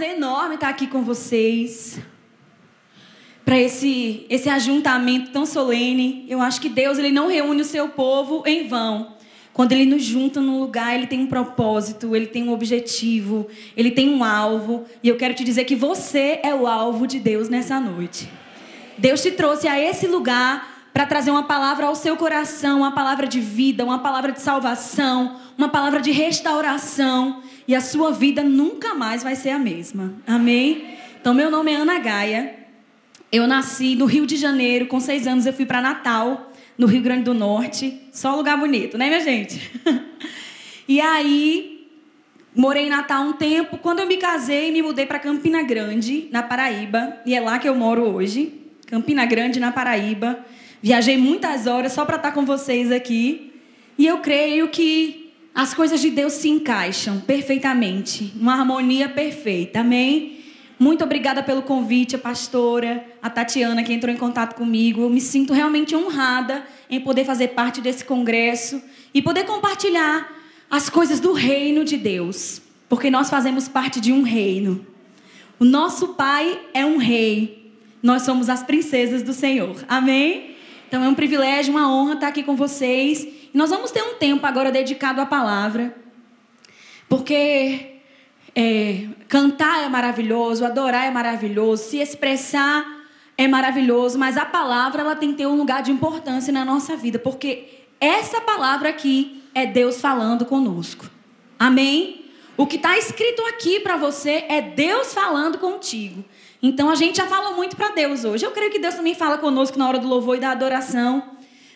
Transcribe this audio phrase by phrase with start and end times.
[0.00, 1.98] prazer enorme estar aqui com vocês.
[3.44, 6.24] Para esse, esse ajuntamento tão solene.
[6.26, 9.14] Eu acho que Deus ele não reúne o seu povo em vão.
[9.52, 13.90] Quando ele nos junta num lugar, ele tem um propósito, ele tem um objetivo, ele
[13.90, 14.86] tem um alvo.
[15.02, 18.26] E eu quero te dizer que você é o alvo de Deus nessa noite.
[18.96, 23.26] Deus te trouxe a esse lugar para trazer uma palavra ao seu coração, uma palavra
[23.26, 27.42] de vida, uma palavra de salvação, uma palavra de restauração.
[27.70, 30.14] E a sua vida nunca mais vai ser a mesma.
[30.26, 30.96] Amém?
[31.20, 32.56] Então, meu nome é Ana Gaia.
[33.30, 37.00] Eu nasci no Rio de Janeiro, com seis anos eu fui para Natal, no Rio
[37.00, 37.96] Grande do Norte.
[38.10, 39.70] Só lugar bonito, né, minha gente?
[40.88, 41.86] e aí,
[42.56, 43.78] morei em Natal um tempo.
[43.78, 47.18] Quando eu me casei, me mudei para Campina Grande, na Paraíba.
[47.24, 48.52] E é lá que eu moro hoje.
[48.88, 50.44] Campina Grande, na Paraíba.
[50.82, 53.52] Viajei muitas horas só para estar com vocês aqui.
[53.96, 55.19] E eu creio que
[55.54, 59.80] as coisas de Deus se encaixam perfeitamente, uma harmonia perfeita.
[59.80, 60.40] Amém?
[60.78, 65.02] Muito obrigada pelo convite, a pastora, a Tatiana, que entrou em contato comigo.
[65.02, 70.32] Eu me sinto realmente honrada em poder fazer parte desse congresso e poder compartilhar
[70.70, 74.86] as coisas do reino de Deus, porque nós fazemos parte de um reino.
[75.58, 77.74] O nosso pai é um rei.
[78.02, 79.84] Nós somos as princesas do Senhor.
[79.86, 80.56] Amém?
[80.88, 83.28] Então é um privilégio, uma honra estar aqui com vocês.
[83.52, 85.94] E nós vamos ter um tempo agora dedicado à palavra,
[87.08, 88.00] porque
[88.54, 92.84] é, cantar é maravilhoso, adorar é maravilhoso, se expressar
[93.36, 96.96] é maravilhoso, mas a palavra ela tem que ter um lugar de importância na nossa
[96.96, 101.10] vida, porque essa palavra aqui é Deus falando conosco.
[101.58, 102.26] Amém?
[102.56, 106.24] O que está escrito aqui para você é Deus falando contigo.
[106.62, 108.44] Então a gente já falou muito para Deus hoje.
[108.44, 111.22] Eu creio que Deus também fala conosco na hora do louvor e da adoração.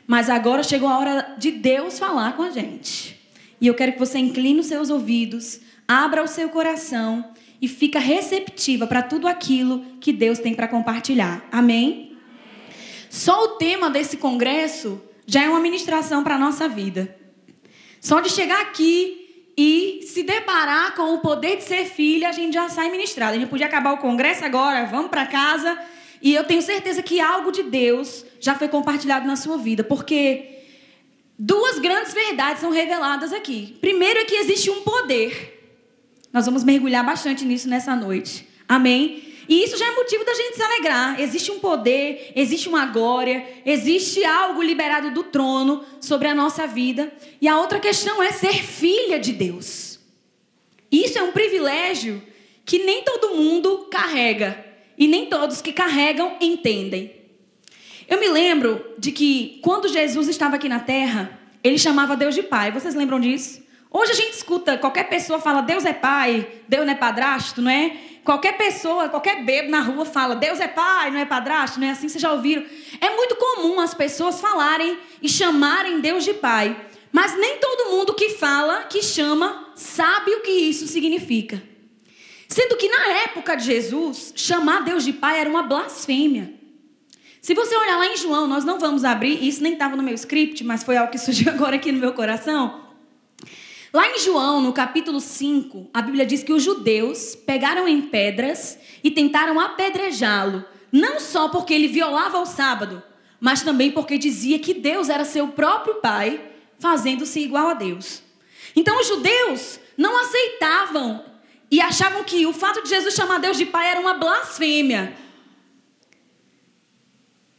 [0.06, 3.20] Mas agora chegou a hora de Deus falar com a gente.
[3.60, 7.98] E eu quero que você incline os seus ouvidos, abra o seu coração e fica
[7.98, 11.46] receptiva para tudo aquilo que Deus tem para compartilhar.
[11.50, 12.16] Amém?
[13.08, 17.16] Só o tema desse congresso já é uma ministração para a nossa vida.
[18.00, 19.24] Só de chegar aqui
[19.56, 23.34] e se deparar com o poder de ser filha, a gente já sai ministrado.
[23.34, 25.78] A gente podia acabar o congresso agora, vamos para casa.
[26.20, 30.44] E eu tenho certeza que algo de Deus já foi compartilhado na sua vida, porque
[31.38, 33.78] duas grandes verdades são reveladas aqui.
[33.80, 35.78] Primeiro é que existe um poder.
[36.30, 38.46] Nós vamos mergulhar bastante nisso nessa noite.
[38.68, 39.32] Amém?
[39.48, 41.18] E isso já é motivo da gente se alegrar.
[41.18, 47.10] Existe um poder, existe uma glória, existe algo liberado do trono sobre a nossa vida.
[47.40, 49.98] E a outra questão é ser filha de Deus.
[50.92, 52.22] Isso é um privilégio
[52.62, 54.62] que nem todo mundo carrega.
[54.98, 57.23] E nem todos que carregam entendem.
[58.08, 62.42] Eu me lembro de que quando Jesus estava aqui na terra, ele chamava Deus de
[62.42, 62.70] Pai.
[62.70, 63.62] Vocês lembram disso?
[63.90, 67.70] Hoje a gente escuta, qualquer pessoa fala Deus é pai, Deus não é padrasto, não
[67.70, 67.96] é?
[68.24, 71.90] Qualquer pessoa, qualquer bebo na rua fala Deus é pai, não é padrasto, não é
[71.90, 72.08] assim?
[72.08, 72.64] Vocês já ouviram?
[73.00, 76.76] É muito comum as pessoas falarem e chamarem Deus de pai,
[77.12, 81.62] mas nem todo mundo que fala, que chama, sabe o que isso significa.
[82.48, 86.53] Sendo que na época de Jesus, chamar Deus de pai era uma blasfêmia.
[87.44, 90.14] Se você olhar lá em João, nós não vamos abrir, isso nem estava no meu
[90.14, 92.86] script, mas foi algo que surgiu agora aqui no meu coração.
[93.92, 98.78] Lá em João, no capítulo 5, a Bíblia diz que os judeus pegaram em pedras
[99.04, 103.02] e tentaram apedrejá-lo, não só porque ele violava o sábado,
[103.38, 106.40] mas também porque dizia que Deus era seu próprio pai,
[106.78, 108.22] fazendo-se igual a Deus.
[108.74, 111.22] Então os judeus não aceitavam
[111.70, 115.23] e achavam que o fato de Jesus chamar Deus de pai era uma blasfêmia.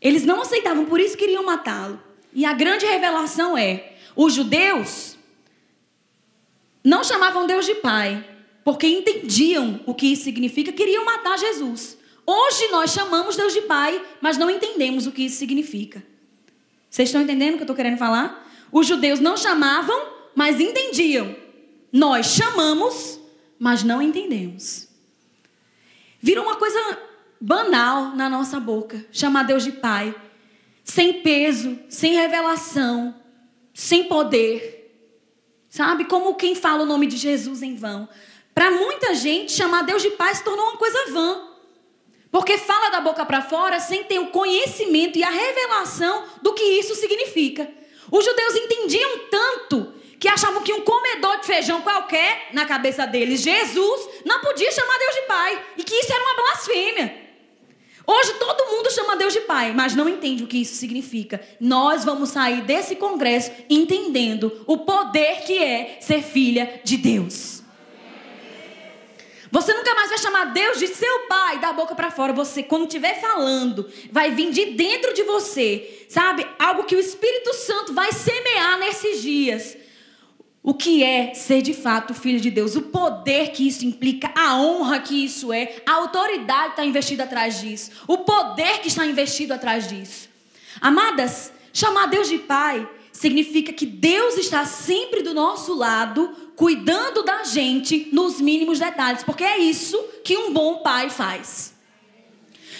[0.05, 1.99] Eles não aceitavam, por isso queriam matá-lo.
[2.31, 5.17] E a grande revelação é: os judeus
[6.83, 8.23] não chamavam Deus de Pai,
[8.63, 11.97] porque entendiam o que isso significa, queriam matar Jesus.
[12.23, 16.05] Hoje nós chamamos Deus de Pai, mas não entendemos o que isso significa.
[16.87, 18.47] Vocês estão entendendo o que eu estou querendo falar?
[18.71, 21.35] Os judeus não chamavam, mas entendiam.
[21.91, 23.19] Nós chamamos,
[23.57, 24.87] mas não entendemos.
[26.21, 26.79] Virou uma coisa
[27.39, 30.15] banal na nossa boca chamar Deus de Pai,
[30.83, 33.15] sem peso, sem revelação,
[33.73, 34.73] sem poder.
[35.69, 36.05] Sabe?
[36.05, 38.07] Como quem fala o nome de Jesus em vão.
[38.53, 41.49] Para muita gente, chamar Deus de Pai se tornou uma coisa vã.
[42.31, 46.63] Porque fala da boca para fora sem ter o conhecimento e a revelação do que
[46.63, 47.69] isso significa.
[48.11, 53.41] Os judeus entendiam tanto que achavam que um comedor de feijão qualquer, na cabeça deles,
[53.41, 55.65] Jesus, não podia chamar Deus de Pai.
[55.77, 57.24] E que isso era uma blasfêmia.
[58.07, 61.41] Hoje todo mundo chama Deus de Pai, mas não entende o que isso significa.
[61.59, 67.63] Nós vamos sair desse congresso entendendo o poder que é ser filha de Deus.
[69.51, 72.33] Você nunca mais vai chamar Deus de seu pai da boca para fora.
[72.33, 76.45] Você, quando estiver falando, vai vir de dentro de você, sabe?
[76.59, 79.77] Algo que o Espírito Santo vai semear nesses dias.
[80.65, 82.75] O que é ser de fato filho de Deus?
[82.75, 87.23] O poder que isso implica, a honra que isso é, a autoridade que está investida
[87.23, 90.27] atrás disso, o poder que está investido atrás disso.
[90.81, 97.43] Amadas, chamar Deus de Pai significa que Deus está sempre do nosso lado, cuidando da
[97.43, 101.75] gente nos mínimos detalhes, porque é isso que um bom pai faz.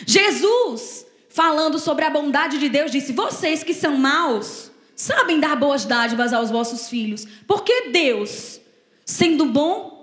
[0.08, 5.86] Jesus, falando sobre a bondade de Deus, disse: Vocês que são maus, sabem dar boas
[5.86, 8.60] dádivas aos vossos filhos, porque Deus,
[9.06, 9.96] sendo bom,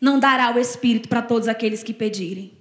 [0.00, 2.52] não dará o Espírito para todos aqueles que pedirem.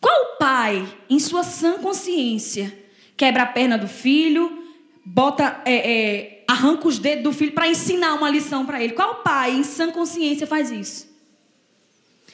[0.00, 2.76] Qual pai, em sua sã consciência,
[3.16, 4.64] quebra a perna do filho,
[5.04, 8.92] bota, é, é, arranca os dedos do filho para ensinar uma lição para ele.
[8.92, 11.08] Qual pai, em sã consciência, faz isso?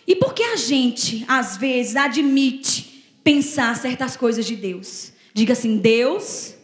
[0.07, 5.13] E por que a gente, às vezes, admite pensar certas coisas de Deus?
[5.33, 6.55] Diga assim: Deus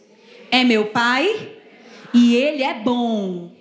[0.51, 1.57] é meu pai
[2.13, 3.55] e Ele é bom.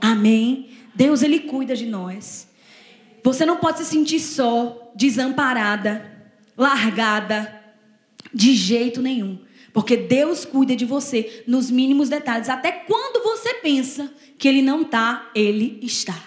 [0.00, 0.68] Amém?
[0.94, 2.48] Deus, Ele cuida de nós.
[3.22, 7.62] Você não pode se sentir só, desamparada, largada,
[8.32, 9.38] de jeito nenhum.
[9.72, 12.48] Porque Deus cuida de você nos mínimos detalhes.
[12.48, 16.24] Até quando você pensa que Ele não está, Ele está.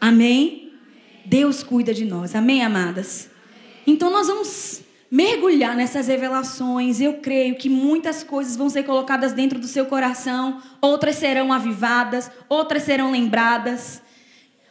[0.00, 0.72] Amém?
[1.24, 2.34] Deus cuida de nós.
[2.34, 3.30] Amém, amadas?
[3.86, 7.00] Então nós vamos mergulhar nessas revelações.
[7.00, 12.30] Eu creio que muitas coisas vão ser colocadas dentro do seu coração, outras serão avivadas,
[12.48, 14.02] outras serão lembradas,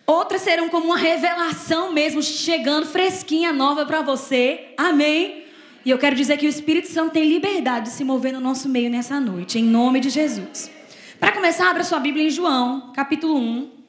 [0.06, 4.74] outras serão como uma revelação mesmo chegando fresquinha, nova para você.
[4.78, 5.46] Amém?
[5.86, 8.68] E eu quero dizer que o Espírito Santo tem liberdade de se mover no nosso
[8.68, 10.72] meio nessa noite, em nome de Jesus.
[11.20, 13.85] Para começar, abra sua Bíblia em João, capítulo 1.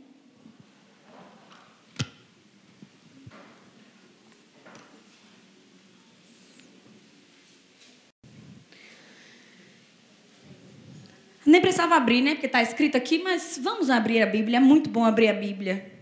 [11.47, 12.33] Nem precisava abrir, né?
[12.33, 14.57] Porque está escrito aqui, mas vamos abrir a Bíblia.
[14.57, 15.93] É muito bom abrir a Bíblia.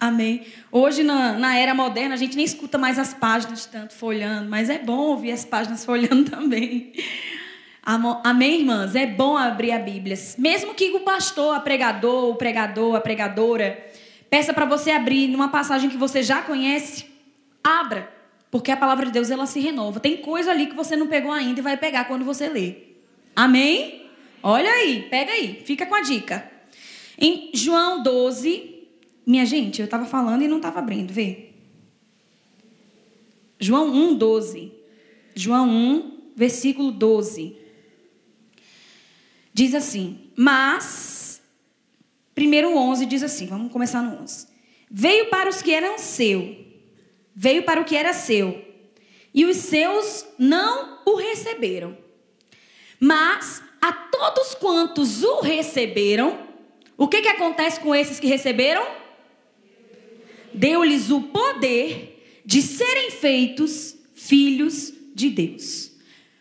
[0.00, 0.46] Amém.
[0.72, 4.68] Hoje, na, na, era moderna, a gente nem escuta mais as páginas tanto folhando, mas
[4.68, 6.92] é bom ouvir as páginas folhando também.
[7.82, 8.94] Amém, irmãs?
[8.94, 10.16] É bom abrir a Bíblia.
[10.38, 13.86] Mesmo que o pastor, a pregador, o pregador, a pregadora,
[14.30, 17.06] peça para você abrir numa passagem que você já conhece,
[17.62, 18.10] abra.
[18.50, 20.00] Porque a palavra de Deus, ela se renova.
[20.00, 22.74] Tem coisa ali que você não pegou ainda e vai pegar quando você lê.
[23.36, 24.03] Amém?
[24.46, 26.52] Olha aí, pega aí, fica com a dica.
[27.16, 28.86] Em João 12,
[29.26, 31.48] minha gente, eu estava falando e não estava abrindo, vê.
[33.58, 34.70] João 1, 12.
[35.34, 37.56] João 1, versículo 12.
[39.54, 41.40] Diz assim: Mas,
[42.34, 44.46] primeiro 11 diz assim, vamos começar no 11.
[44.90, 46.54] Veio para os que eram seu,
[47.34, 48.62] veio para o que era seu,
[49.32, 51.96] e os seus não o receberam.
[53.00, 56.38] Mas a todos quantos o receberam,
[56.96, 58.84] o que, que acontece com esses que receberam?
[60.54, 65.90] deu-lhes o poder de serem feitos filhos de Deus.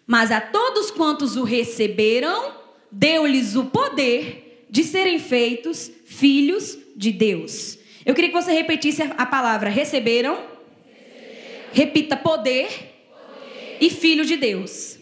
[0.05, 2.53] Mas a todos quantos o receberam,
[2.91, 7.79] deu-lhes o poder de serem feitos filhos de Deus.
[8.05, 10.35] Eu queria que você repetisse a palavra receberam.
[10.35, 11.69] receberam.
[11.73, 14.99] Repita poder, poder, e filho de Deus.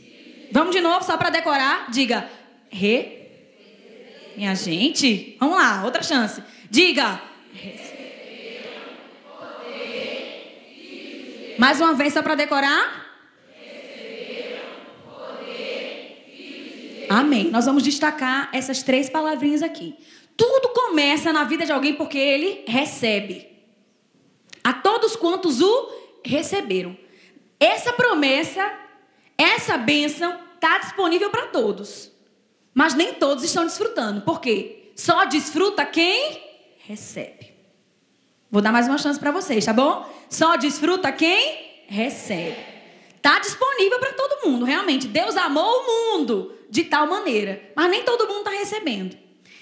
[0.51, 1.89] Vamos de novo, só para decorar.
[1.91, 2.29] Diga
[2.69, 3.19] re.
[4.35, 6.41] Minha gente, vamos lá, outra chance.
[6.69, 7.21] Diga.
[11.57, 13.01] Mais uma vez, só para decorar.
[17.09, 17.51] Amém.
[17.51, 19.95] Nós vamos destacar essas três palavrinhas aqui.
[20.37, 23.47] Tudo começa na vida de alguém porque ele recebe.
[24.63, 25.89] A todos quantos o
[26.25, 26.97] receberam.
[27.59, 28.65] Essa promessa,
[29.41, 32.11] essa bênção, está disponível para todos.
[32.73, 34.21] Mas nem todos estão desfrutando.
[34.21, 34.91] Por quê?
[34.95, 36.41] Só desfruta quem
[36.79, 37.51] recebe.
[38.49, 40.09] Vou dar mais uma chance para vocês, tá bom?
[40.29, 42.57] Só desfruta quem recebe.
[43.15, 45.07] Está disponível para todo mundo, realmente.
[45.07, 49.17] Deus amou o mundo de tal maneira, mas nem todo mundo está recebendo.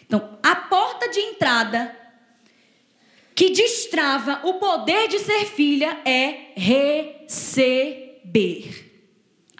[0.06, 1.96] Então, a porta de entrada
[3.36, 7.30] que destrava o poder de ser filha é receber.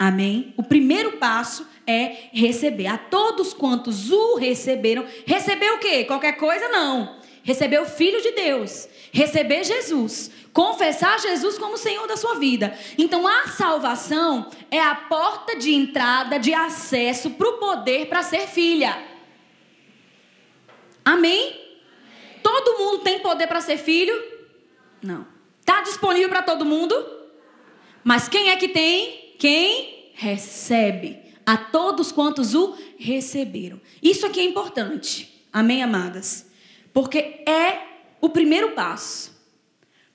[0.00, 0.54] Amém?
[0.56, 2.86] O primeiro passo é receber.
[2.86, 6.04] A todos quantos o receberam, receber o quê?
[6.04, 7.20] Qualquer coisa não.
[7.42, 8.88] Receber o Filho de Deus.
[9.12, 10.30] Receber Jesus.
[10.54, 12.74] Confessar Jesus como Senhor da sua vida.
[12.96, 18.48] Então a salvação é a porta de entrada, de acesso para o poder para ser
[18.48, 19.04] filha.
[21.04, 21.60] Amém?
[22.42, 24.14] Todo mundo tem poder para ser filho?
[25.02, 25.26] Não.
[25.60, 26.94] Está disponível para todo mundo?
[28.02, 29.29] Mas quem é que tem?
[29.40, 31.18] Quem recebe.
[31.46, 33.80] A todos quantos o receberam.
[34.00, 35.42] Isso aqui é importante.
[35.52, 36.46] Amém, amadas?
[36.92, 37.80] Porque é
[38.20, 39.34] o primeiro passo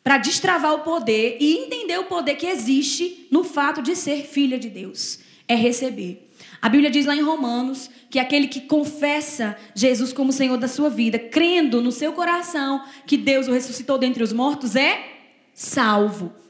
[0.04, 4.60] para destravar o poder e entender o poder que existe no fato de ser filha
[4.60, 5.20] de Deus.
[5.48, 6.30] É receber.
[6.62, 10.90] A Bíblia diz lá em Romanos que aquele que confessa Jesus como Senhor da sua
[10.90, 15.04] vida, crendo no seu coração que Deus o ressuscitou dentre os mortos, é
[15.54, 16.45] salvo.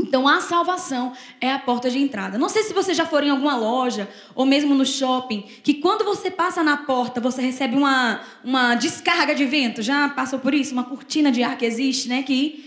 [0.00, 2.38] Então a salvação é a porta de entrada.
[2.38, 6.04] Não sei se você já for em alguma loja ou mesmo no shopping, que quando
[6.04, 9.82] você passa na porta, você recebe uma, uma descarga de vento.
[9.82, 10.72] Já passou por isso?
[10.72, 12.22] Uma cortina de ar que existe, né?
[12.22, 12.64] Que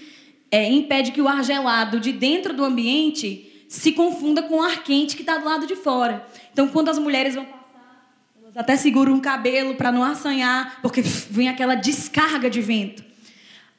[0.51, 4.83] é, impede que o ar gelado de dentro do ambiente se confunda com o ar
[4.83, 6.27] quente que está do lado de fora.
[6.51, 11.01] Então, quando as mulheres vão passar, elas até seguram o cabelo para não assanhar, porque
[11.01, 13.12] vem aquela descarga de vento.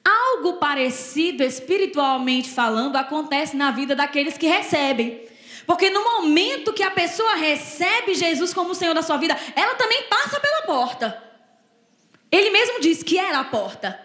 [0.04, 5.24] Algo parecido, espiritualmente falando, acontece na vida daqueles que recebem.
[5.66, 10.02] Porque no momento que a pessoa recebe Jesus como Senhor da sua vida, ela também
[10.04, 11.22] passa pela porta.
[12.30, 13.98] Ele mesmo diz que era a porta.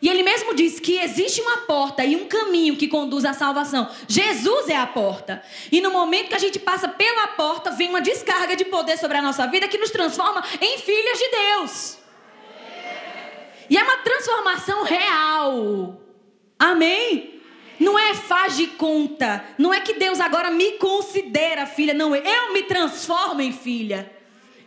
[0.00, 3.88] E ele mesmo diz que existe uma porta e um caminho que conduz à salvação.
[4.08, 5.40] Jesus é a porta.
[5.70, 9.18] E no momento que a gente passa pela porta, vem uma descarga de poder sobre
[9.18, 12.01] a nossa vida que nos transforma em filhas de Deus.
[13.72, 15.98] E é uma transformação real.
[16.58, 17.40] Amém?
[17.80, 19.42] Não é faz de conta.
[19.56, 21.94] Não é que Deus agora me considera filha.
[21.94, 24.12] Não, eu me transformo em filha.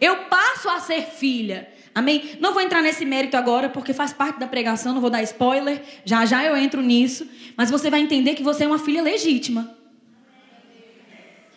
[0.01, 1.69] Eu passo a ser filha.
[1.93, 2.35] Amém?
[2.39, 5.83] Não vou entrar nesse mérito agora, porque faz parte da pregação, não vou dar spoiler.
[6.03, 7.29] Já já eu entro nisso.
[7.55, 9.77] Mas você vai entender que você é uma filha legítima.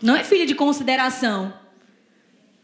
[0.03, 1.55] Não é filha de consideração.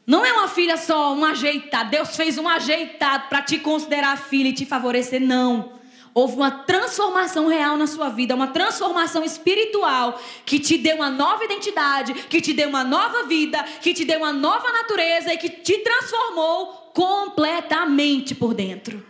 [0.06, 1.90] Não é uma filha só, um ajeitado.
[1.90, 5.20] Deus fez um ajeitado para te considerar filha e te favorecer.
[5.20, 5.72] Não.
[6.12, 11.44] Houve uma transformação real na sua vida, uma transformação espiritual que te deu uma nova
[11.44, 15.48] identidade, que te deu uma nova vida, que te deu uma nova natureza e que
[15.48, 19.04] te transformou completamente por dentro.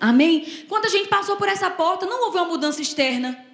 [0.00, 0.64] Amém?
[0.68, 3.44] Quando a gente passou por essa porta, não houve uma mudança externa.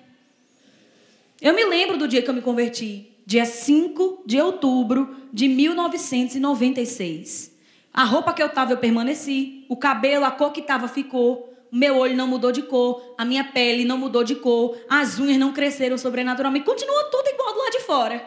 [1.41, 7.55] Eu me lembro do dia que eu me converti, dia 5 de outubro de 1996.
[7.93, 11.77] A roupa que eu estava eu permaneci, o cabelo, a cor que estava ficou o
[11.77, 15.37] meu olho não mudou de cor, a minha pele não mudou de cor, as unhas
[15.37, 18.25] não cresceram sobrenaturalmente, continua tudo igual do lado de fora.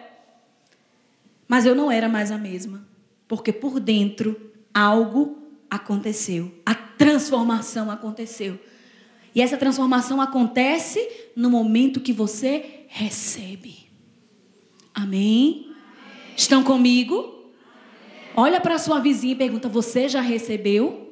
[1.48, 2.88] Mas eu não era mais a mesma,
[3.28, 4.40] porque por dentro
[4.72, 8.60] algo aconteceu, a transformação aconteceu.
[9.34, 13.81] E essa transformação acontece no momento que você recebe.
[14.94, 15.68] Amém?
[15.68, 15.76] Amém.
[16.36, 17.16] Estão comigo?
[17.16, 17.42] Amém.
[18.36, 21.12] Olha para sua vizinha e pergunta: Você já recebeu?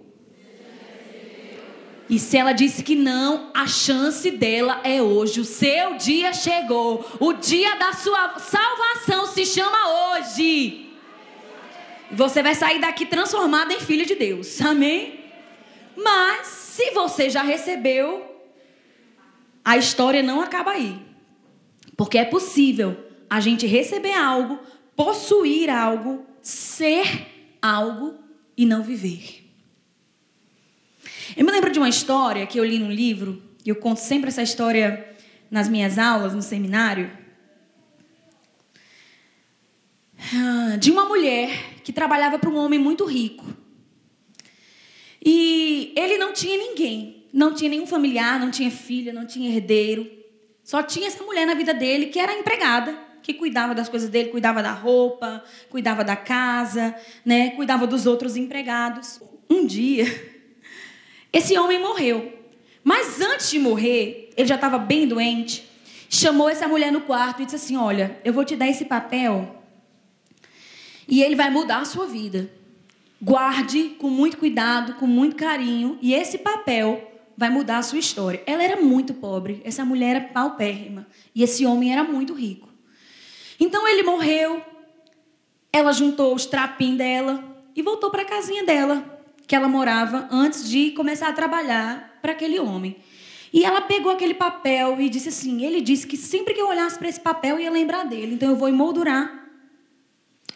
[2.10, 5.42] E se ela disse que não, a chance dela é hoje.
[5.42, 7.06] O seu dia chegou.
[7.20, 9.78] O dia da sua salvação se chama
[10.18, 10.90] hoje.
[12.12, 14.60] Você vai sair daqui transformada em filha de Deus.
[14.60, 15.24] Amém?
[15.96, 18.26] Mas se você já recebeu,
[19.64, 21.00] a história não acaba aí.
[21.96, 24.60] Porque é possível a gente receber algo,
[24.96, 27.28] possuir algo, ser
[27.62, 28.16] algo
[28.58, 29.46] e não viver.
[31.38, 34.30] Eu me lembro de uma história que eu li num livro, e eu conto sempre
[34.30, 35.16] essa história
[35.50, 37.12] nas minhas aulas, no seminário,
[40.34, 43.46] ah, de uma mulher que trabalhava para um homem muito rico.
[45.24, 50.10] E ele não tinha ninguém, não tinha nenhum familiar, não tinha filha, não tinha herdeiro.
[50.64, 52.98] Só tinha essa mulher na vida dele que era empregada,
[53.34, 58.36] que cuidava das coisas dele, cuidava da roupa, cuidava da casa, né, cuidava dos outros
[58.36, 59.22] empregados.
[59.48, 60.06] Um dia,
[61.32, 62.34] esse homem morreu.
[62.84, 65.70] Mas antes de morrer, ele já estava bem doente.
[66.10, 69.64] Chamou essa mulher no quarto e disse assim: Olha, eu vou te dar esse papel
[71.08, 72.50] e ele vai mudar a sua vida.
[73.22, 78.42] Guarde com muito cuidado, com muito carinho, e esse papel vai mudar a sua história.
[78.46, 81.06] Ela era muito pobre, essa mulher era paupérrima,
[81.36, 82.69] e esse homem era muito rico.
[83.60, 84.64] Então ele morreu,
[85.72, 87.44] ela juntou os trapinhos dela
[87.76, 92.34] e voltou para a casinha dela que ela morava antes de começar a trabalhar para
[92.34, 92.96] aquele homem.
[93.52, 97.00] E ela pegou aquele papel e disse assim: ele disse que sempre que eu olhasse
[97.00, 98.36] para esse papel ia lembrar dele.
[98.36, 99.50] Então eu vou emoldurar,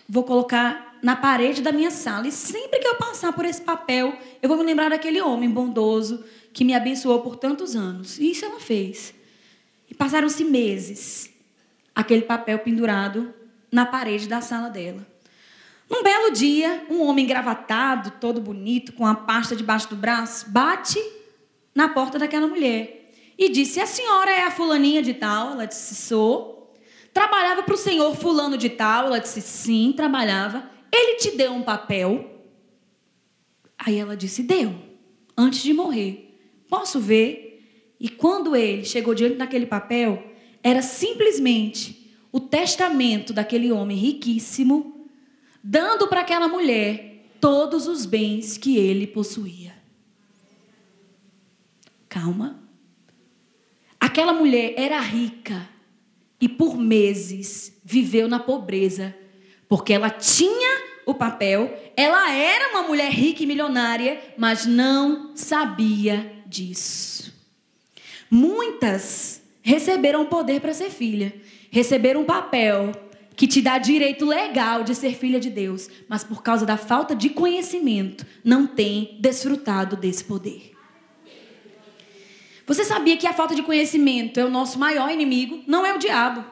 [0.08, 2.28] vou colocar na parede da minha sala.
[2.28, 6.24] E sempre que eu passar por esse papel, eu vou me lembrar daquele homem bondoso
[6.54, 8.20] que me abençoou por tantos anos.
[8.20, 9.14] E isso ela fez.
[9.90, 11.33] E passaram-se meses,
[11.96, 13.34] aquele papel pendurado
[13.72, 15.06] na parede da sala dela.
[15.90, 21.00] Um belo dia, um homem engravatado, todo bonito, com a pasta debaixo do braço, bate
[21.76, 23.12] na porta daquela mulher.
[23.38, 25.52] e disse: A senhora é a fulaninha de tal?
[25.52, 26.74] Ela disse: Sou.
[27.14, 29.08] Trabalhava para o senhor fulano de tal?
[29.08, 30.70] Ela disse: Sim, trabalhava.
[30.92, 32.42] Ele te deu um papel?
[33.78, 34.74] Aí ela disse: Deu,
[35.38, 36.36] antes de morrer.
[36.70, 37.54] Posso ver?
[38.00, 40.33] E quando ele chegou diante daquele papel,
[40.64, 45.08] era simplesmente o testamento daquele homem riquíssimo,
[45.62, 49.76] dando para aquela mulher todos os bens que ele possuía.
[52.08, 52.64] Calma.
[54.00, 55.70] Aquela mulher era rica
[56.40, 59.16] e por meses viveu na pobreza,
[59.68, 66.44] porque ela tinha o papel, ela era uma mulher rica e milionária, mas não sabia
[66.46, 67.34] disso.
[68.30, 71.34] Muitas receberam poder para ser filha,
[71.72, 72.92] receberam um papel
[73.36, 77.16] que te dá direito legal de ser filha de Deus, mas por causa da falta
[77.16, 80.72] de conhecimento, não tem desfrutado desse poder.
[82.68, 85.64] Você sabia que a falta de conhecimento é o nosso maior inimigo?
[85.66, 86.46] Não é o diabo.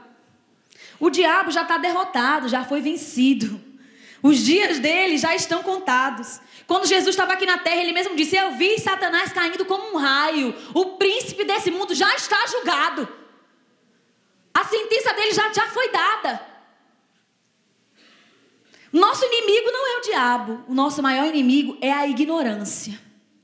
[1.00, 3.62] O diabo já está derrotado, já foi vencido.
[4.24, 6.40] Os dias dele já estão contados.
[6.68, 9.98] Quando Jesus estava aqui na terra, ele mesmo disse: Eu vi Satanás caindo como um
[9.98, 10.56] raio.
[10.74, 13.08] O príncipe desse mundo já está julgado.
[14.54, 16.42] A sentença dele já, já foi dada.
[18.94, 20.64] Nosso inimigo não é o diabo.
[20.68, 23.00] O nosso maior inimigo é a ignorância,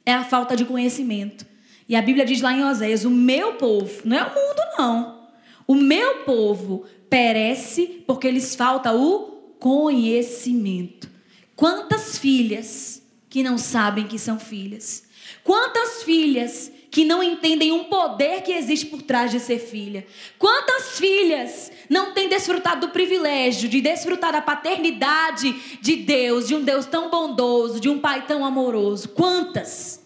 [0.06, 1.46] é a falta de conhecimento.
[1.90, 5.28] E a Bíblia diz lá em Oséias: O meu povo, não é o mundo, não.
[5.66, 11.10] O meu povo perece porque lhes falta o conhecimento.
[11.56, 15.04] Quantas filhas que não sabem que são filhas?
[15.44, 20.06] Quantas filhas que não entendem um poder que existe por trás de ser filha?
[20.38, 26.64] Quantas filhas não têm desfrutado do privilégio de desfrutar da paternidade de Deus, de um
[26.64, 29.10] Deus tão bondoso, de um Pai tão amoroso?
[29.10, 30.02] Quantas?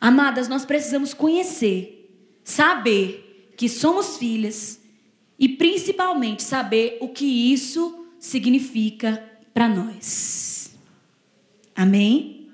[0.00, 2.10] Amadas, nós precisamos conhecer,
[2.44, 4.80] saber que somos filhas
[5.38, 9.22] e principalmente saber o que isso significa
[9.54, 10.76] para nós.
[11.74, 12.48] Amém?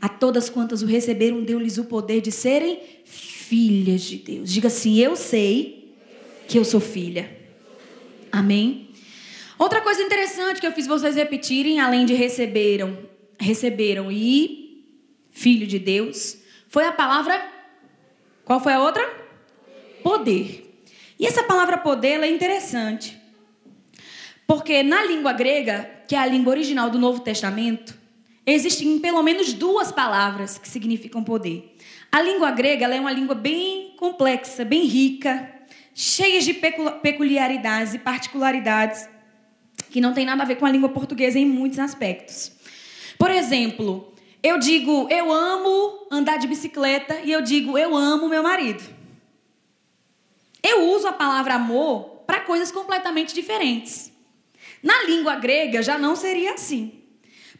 [0.00, 4.50] A todas quantas o receberam, deu-lhes o poder de serem filhas de Deus.
[4.50, 5.94] Diga assim: Eu sei
[6.48, 7.36] que eu sou filha.
[8.32, 8.88] Amém?
[9.58, 12.98] Outra coisa interessante que eu fiz vocês repetirem, além de receberam,
[13.38, 14.86] receberam e
[15.30, 17.38] filho de Deus, foi a palavra.
[18.44, 19.06] Qual foi a outra?
[20.02, 20.82] Poder.
[21.18, 23.19] E essa palavra poder é interessante.
[24.50, 27.96] Porque na língua grega, que é a língua original do Novo Testamento,
[28.44, 31.76] existem pelo menos duas palavras que significam poder.
[32.10, 35.48] A língua grega é uma língua bem complexa, bem rica,
[35.94, 39.08] cheia de peculiaridades e particularidades
[39.88, 42.50] que não tem nada a ver com a língua portuguesa em muitos aspectos.
[43.16, 48.42] Por exemplo, eu digo eu amo andar de bicicleta e eu digo eu amo meu
[48.42, 48.82] marido.
[50.60, 54.09] Eu uso a palavra amor para coisas completamente diferentes.
[54.82, 56.92] Na língua grega já não seria assim.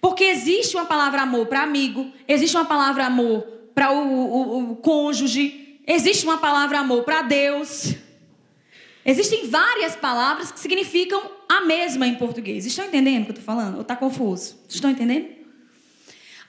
[0.01, 3.43] Porque existe uma palavra amor para amigo, existe uma palavra amor
[3.75, 7.95] para o, o, o cônjuge, existe uma palavra amor para Deus.
[9.05, 12.65] Existem várias palavras que significam a mesma em português.
[12.65, 13.77] Estão entendendo o que eu estou falando?
[13.77, 14.59] Ou está confuso?
[14.69, 15.29] Estão entendendo?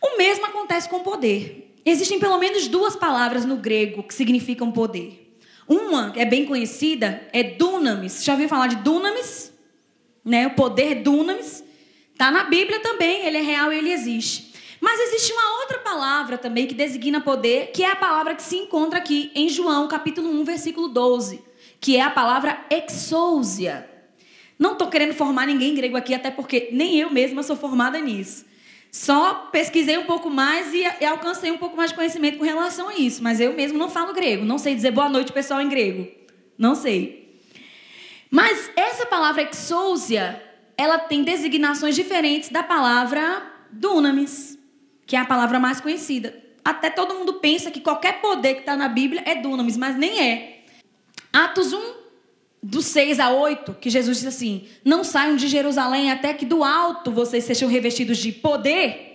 [0.02, 1.74] O mesmo acontece com poder.
[1.86, 5.38] Existem pelo menos duas palavras no grego que significam poder.
[5.68, 8.24] Uma, que é bem conhecida, é dunamis.
[8.24, 9.51] Já ouviu falar de dunamis?
[10.24, 10.48] Né?
[10.48, 11.64] O poder dunamis
[12.12, 14.52] está na Bíblia também, ele é real e ele existe.
[14.80, 18.58] Mas existe uma outra palavra também que designa poder, que é a palavra que se
[18.58, 21.42] encontra aqui em João, capítulo 1, versículo 12,
[21.80, 23.88] que é a palavra exousia.
[24.58, 28.46] Não estou querendo formar ninguém grego aqui, até porque nem eu mesma sou formada nisso.
[28.92, 32.90] Só pesquisei um pouco mais e, e alcancei um pouco mais de conhecimento com relação
[32.90, 35.70] a isso, mas eu mesmo não falo grego, não sei dizer boa noite pessoal em
[35.70, 36.08] grego.
[36.58, 37.21] Não sei.
[38.32, 40.42] Mas essa palavra exousia,
[40.78, 44.58] ela tem designações diferentes da palavra dunamis,
[45.06, 46.34] que é a palavra mais conhecida.
[46.64, 50.22] Até todo mundo pensa que qualquer poder que está na Bíblia é dunamis, mas nem
[50.22, 50.64] é.
[51.34, 51.94] Atos 1,
[52.64, 56.64] do 6 a 8, que Jesus diz assim: Não saiam de Jerusalém até que do
[56.64, 59.10] alto vocês sejam revestidos de poder.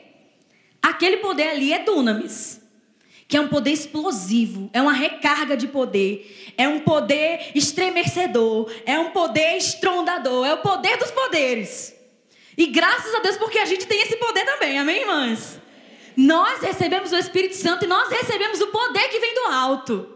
[0.82, 2.60] Aquele poder ali é dunamis
[3.28, 8.98] que é um poder explosivo, é uma recarga de poder, é um poder estremecedor, é
[8.98, 11.94] um poder estrondador, é o poder dos poderes.
[12.56, 15.60] E graças a Deus porque a gente tem esse poder também, amém, irmãs?
[16.16, 20.08] Nós recebemos o Espírito Santo e nós recebemos o poder que vem do alto.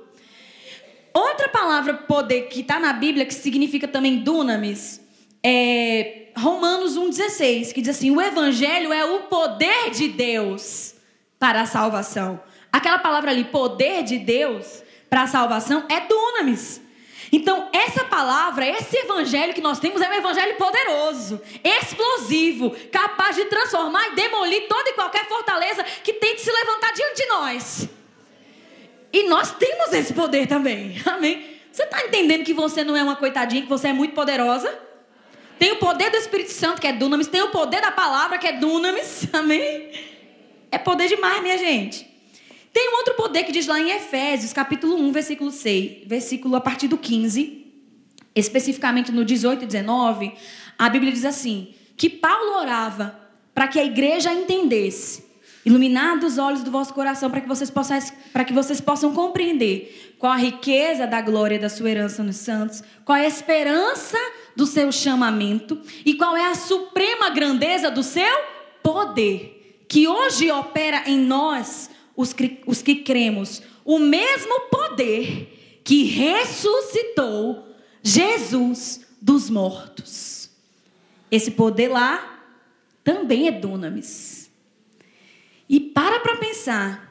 [1.12, 5.00] Outra palavra poder que está na Bíblia, que significa também dunamis,
[5.42, 10.94] é Romanos 1,16, que diz assim: o Evangelho é o poder de Deus
[11.38, 12.40] para a salvação.
[12.72, 16.81] Aquela palavra ali, poder de Deus, para a salvação é dunamis.
[17.33, 23.44] Então, essa palavra, esse evangelho que nós temos é um evangelho poderoso, explosivo, capaz de
[23.44, 27.88] transformar e demolir toda e qualquer fortaleza que tente se levantar diante de nós.
[29.12, 31.01] E nós temos esse poder também.
[31.07, 31.59] Amém?
[31.70, 34.77] Você está entendendo que você não é uma coitadinha, que você é muito poderosa?
[35.57, 38.46] Tem o poder do Espírito Santo, que é dunamis, tem o poder da palavra, que
[38.46, 39.29] é dunamis.
[39.33, 39.90] Amém?
[40.73, 42.10] É poder demais, minha gente.
[42.72, 46.61] Tem um outro poder que diz lá em Efésios, capítulo 1, versículo 6, versículo a
[46.61, 47.66] partir do 15,
[48.35, 50.33] especificamente no 18 e 19,
[50.78, 53.18] a Bíblia diz assim: que Paulo orava
[53.52, 55.24] para que a igreja entendesse,
[55.66, 57.98] iluminados os olhos do vosso coração, para que vocês possam,
[58.33, 62.83] para que vocês possam compreender qual a riqueza da glória da sua herança nos santos,
[63.04, 64.16] qual a esperança
[64.54, 68.38] do seu chamamento e qual é a suprema grandeza do seu
[68.83, 76.04] poder, que hoje opera em nós os que, os que cremos, o mesmo poder que
[76.04, 77.66] ressuscitou
[78.02, 80.50] Jesus dos mortos.
[81.30, 82.44] Esse poder lá
[83.02, 84.50] também é dunamis.
[85.68, 87.11] E para para pensar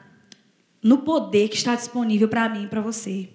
[0.82, 3.28] no poder que está disponível para mim e para você.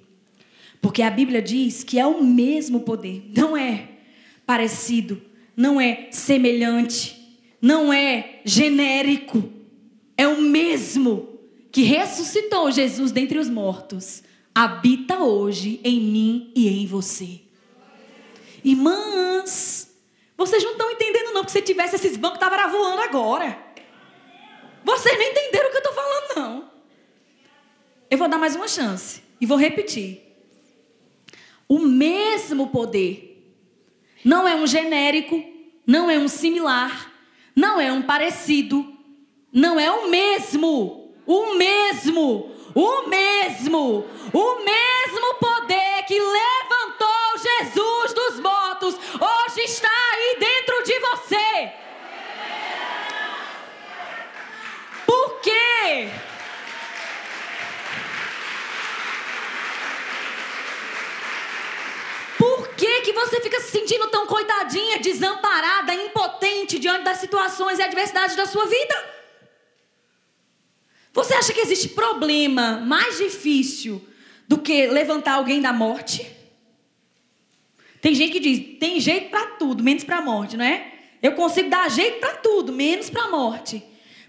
[0.82, 3.90] Porque a Bíblia diz que é o mesmo poder, não é
[4.46, 5.22] parecido,
[5.56, 9.52] não é semelhante, não é genérico,
[10.18, 11.35] é o mesmo
[11.76, 14.24] que ressuscitou Jesus dentre os mortos,
[14.56, 17.42] habita hoje em mim e em você.
[18.64, 19.94] Irmãs,
[20.38, 23.60] vocês não estão entendendo não, porque se tivesse esses bancos, estavam voando agora.
[24.86, 26.72] Vocês não entenderam o que eu estou falando, não.
[28.10, 30.22] Eu vou dar mais uma chance e vou repetir.
[31.68, 33.54] O mesmo poder
[34.24, 35.44] não é um genérico,
[35.86, 37.12] não é um similar,
[37.54, 38.98] não é um parecido,
[39.52, 48.40] não é o mesmo o mesmo, o mesmo, o mesmo poder que levantou Jesus dos
[48.40, 51.72] mortos, hoje está aí dentro de você.
[55.06, 56.10] Por quê?
[62.38, 67.84] Por que, que você fica se sentindo tão coitadinha, desamparada, impotente diante das situações e
[67.84, 69.15] adversidades da sua vida?
[71.16, 74.06] Você acha que existe problema mais difícil
[74.50, 76.30] do que levantar alguém da morte?
[78.02, 80.92] Tem gente que diz: tem jeito para tudo, menos para a morte, não é?
[81.24, 83.82] Eu consigo dar jeito para tudo, menos para a morte.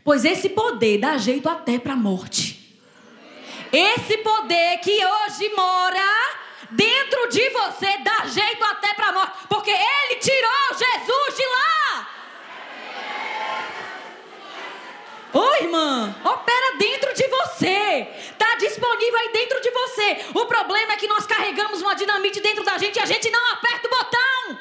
[0.05, 2.79] Pois esse poder dá jeito até para a morte.
[3.72, 6.37] Esse poder que hoje mora
[6.70, 11.76] dentro de você dá jeito até para a morte, porque ele tirou Jesus de lá.
[15.37, 18.09] Ô irmã, opera dentro de você.
[18.31, 20.25] Está disponível aí dentro de você.
[20.33, 23.53] O problema é que nós carregamos uma dinamite dentro da gente e a gente não
[23.53, 24.59] aperta o botão.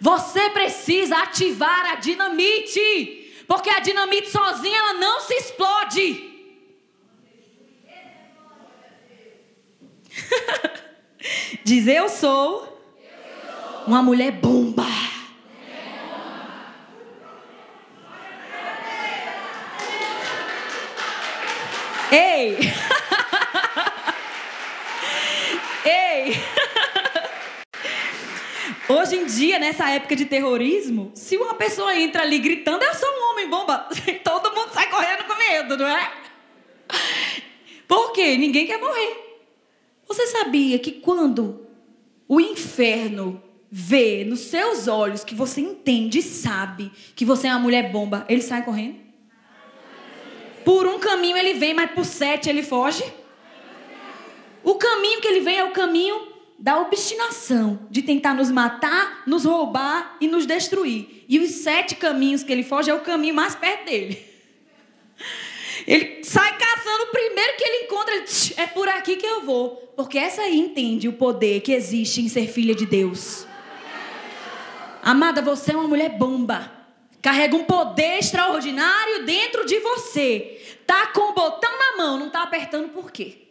[0.00, 3.44] Você precisa ativar a dinamite.
[3.48, 6.32] Porque a dinamite sozinha ela não se explode.
[11.64, 12.80] Diz eu sou
[13.84, 14.84] uma mulher bomba.
[22.14, 22.56] Ei!
[25.84, 26.44] Ei!
[28.88, 33.08] Hoje em dia, nessa época de terrorismo, se uma pessoa entra ali gritando, eu sou
[33.08, 33.88] um homem bomba,
[34.24, 36.12] todo mundo sai correndo com medo, não é?
[37.86, 38.36] Por quê?
[38.36, 39.42] Ninguém quer morrer.
[40.06, 41.66] Você sabia que quando
[42.28, 47.58] o inferno vê nos seus olhos que você entende e sabe que você é uma
[47.58, 48.98] mulher bomba, ele sai correndo?
[50.64, 53.04] Por um caminho ele vem, mas por sete ele foge.
[54.62, 59.44] O caminho que ele vem é o caminho da obstinação, de tentar nos matar, nos
[59.44, 61.24] roubar e nos destruir.
[61.28, 64.18] E os sete caminhos que ele foge é o caminho mais perto dele.
[65.86, 68.24] Ele sai caçando o primeiro que ele encontra, ele
[68.56, 69.92] é por aqui que eu vou.
[69.96, 73.44] Porque essa aí entende o poder que existe em ser filha de Deus.
[75.02, 76.72] Amada, você é uma mulher bomba.
[77.20, 80.78] Carrega um poder extraordinário dentro de você.
[80.86, 83.43] Tá com o botão na mão, não tá apertando por quê?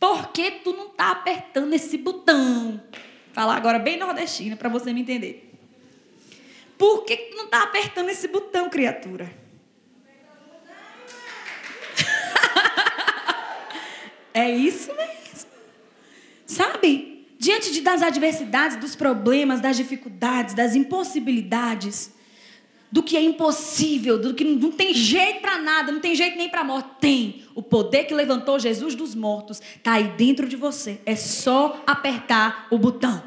[0.00, 2.82] Por que tu não tá apertando esse botão?
[3.34, 5.52] Falar agora bem nordestina para você me entender.
[6.78, 9.30] Por que tu não tá apertando esse botão, criatura?
[14.32, 15.50] é isso mesmo.
[16.46, 17.26] Sabe?
[17.38, 22.10] Diante de, das adversidades, dos problemas, das dificuldades, das impossibilidades,
[22.92, 26.48] do que é impossível, do que não tem jeito para nada, não tem jeito nem
[26.48, 26.88] para morte.
[27.00, 27.44] Tem.
[27.54, 31.00] O poder que levantou Jesus dos mortos está aí dentro de você.
[31.06, 33.22] É só apertar o botão.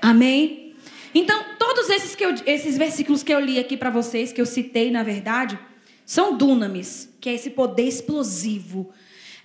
[0.00, 0.74] Amém?
[1.12, 4.46] Então, todos esses, que eu, esses versículos que eu li aqui para vocês, que eu
[4.46, 5.58] citei, na verdade,
[6.06, 8.90] são dunamis, que é esse poder explosivo.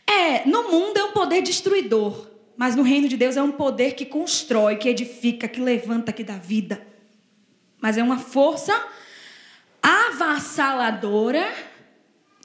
[0.06, 3.95] É, no mundo é um poder destruidor, mas no reino de Deus é um poder
[3.95, 6.93] que constrói, que edifica, que levanta, que dá vida
[7.84, 8.74] mas é uma força
[9.82, 11.46] avassaladora,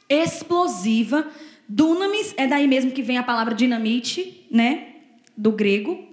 [0.08, 1.28] explosiva.
[1.68, 4.96] Dunamis é daí mesmo que vem a palavra dinamite, né?
[5.36, 6.08] Do grego.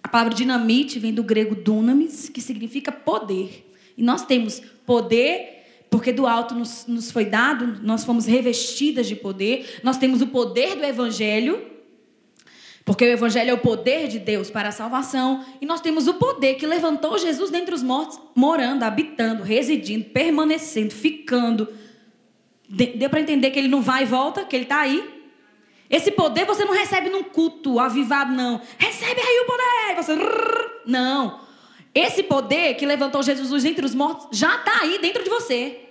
[0.00, 3.68] A palavra dinamite vem do grego dunamis, que significa poder.
[3.98, 9.16] E nós temos poder, porque do alto nos, nos foi dado, nós fomos revestidas de
[9.16, 9.80] poder.
[9.82, 11.60] Nós temos o poder do evangelho,
[12.84, 15.44] porque o Evangelho é o poder de Deus para a salvação.
[15.60, 20.92] E nós temos o poder que levantou Jesus dentre os mortos, morando, habitando, residindo, permanecendo,
[20.92, 21.68] ficando.
[22.68, 25.22] Deu para entender que ele não vai e volta, que ele está aí?
[25.88, 28.60] Esse poder você não recebe num culto avivado, não.
[28.78, 30.02] Recebe aí o poder.
[30.02, 30.16] Você...
[30.86, 31.40] Não.
[31.94, 35.88] Esse poder que levantou Jesus dentre os mortos já está aí dentro de você.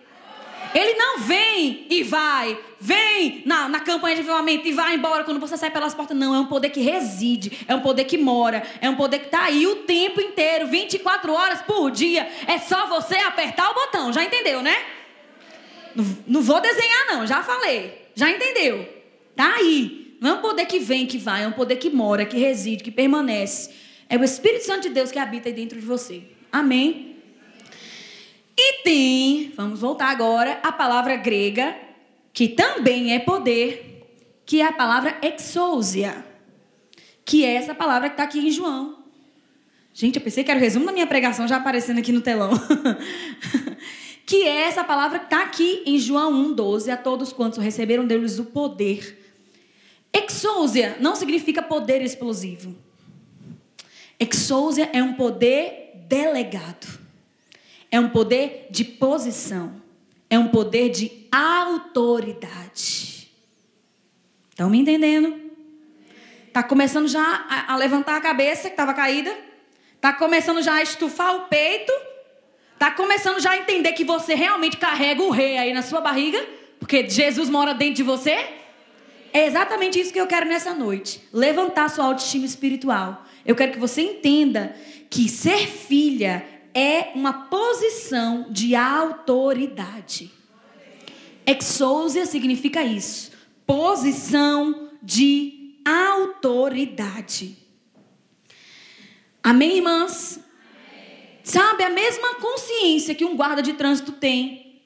[0.73, 5.39] Ele não vem e vai, vem na, na campanha de avivamento e vai embora quando
[5.39, 6.17] você sai pelas portas.
[6.17, 9.25] Não, é um poder que reside, é um poder que mora, é um poder que
[9.25, 12.29] está aí o tempo inteiro, 24 horas por dia.
[12.47, 14.75] É só você apertar o botão, já entendeu, né?
[15.95, 18.09] Não, não vou desenhar, não, já falei.
[18.15, 18.87] Já entendeu?
[19.35, 20.17] Tá aí.
[20.21, 22.83] Não é um poder que vem, que vai, é um poder que mora, que reside,
[22.83, 23.71] que permanece.
[24.07, 26.21] É o Espírito Santo de Deus que habita aí dentro de você.
[26.51, 27.10] Amém?
[28.57, 31.75] E tem, vamos voltar agora, a palavra grega,
[32.33, 34.05] que também é poder,
[34.45, 36.25] que é a palavra exousia,
[37.23, 39.01] que é essa palavra que está aqui em João.
[39.93, 42.51] Gente, eu pensei que era o resumo da minha pregação já aparecendo aqui no telão.
[44.25, 46.91] que é essa palavra que está aqui em João 1,12.
[46.91, 49.17] A todos quantos receberam deles o poder.
[50.13, 52.75] Exousia não significa poder explosivo.
[54.19, 57.00] Exousia é um poder delegado.
[57.91, 59.81] É um poder de posição.
[60.29, 63.29] É um poder de autoridade.
[64.49, 65.51] Estão me entendendo?
[66.47, 69.35] Está começando já a, levantar a cabeça que estava caída.
[69.95, 71.91] Está começando já a estufar o peito.
[72.73, 76.43] Está começando já a entender que você realmente carrega o rei aí na sua barriga.
[76.79, 78.37] Porque Jesus mora dentro de você.
[79.33, 81.21] É exatamente isso que eu quero nessa noite.
[81.33, 83.25] Levantar sua autoestima espiritual.
[83.45, 84.75] Eu quero que você entenda
[85.09, 90.31] que ser filha é uma posição de autoridade.
[91.45, 93.31] Exousia significa isso.
[93.65, 97.57] Posição de autoridade.
[99.43, 100.39] Amém, irmãs?
[100.39, 101.39] Amém.
[101.43, 104.81] Sabe, a mesma consciência que um guarda de trânsito tem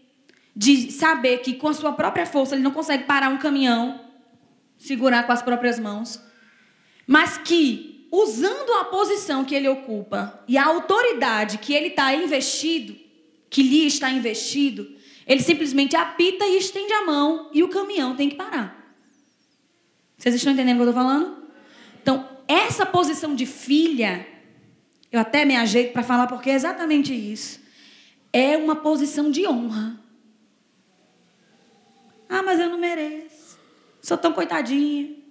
[0.56, 4.00] de saber que com a sua própria força ele não consegue parar um caminhão,
[4.78, 6.22] segurar com as próprias mãos,
[7.06, 12.96] mas que usando a posição que ele ocupa e a autoridade que ele está investido,
[13.50, 14.88] que lhe está investido,
[15.28, 18.96] ele simplesmente apita e estende a mão e o caminhão tem que parar.
[20.18, 21.44] Vocês estão entendendo o que eu estou falando?
[22.02, 24.26] Então, essa posição de filha,
[25.12, 27.60] eu até me ajeito para falar porque é exatamente isso.
[28.32, 30.00] É uma posição de honra.
[32.30, 33.58] Ah, mas eu não mereço.
[34.02, 35.25] Sou tão coitadinha.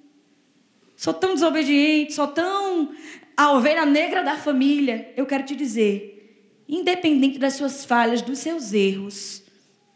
[1.04, 2.88] Sou tão desobediente, sou tão
[3.36, 5.12] a ovelha negra da família.
[5.14, 9.42] Eu quero te dizer, independente das suas falhas, dos seus erros,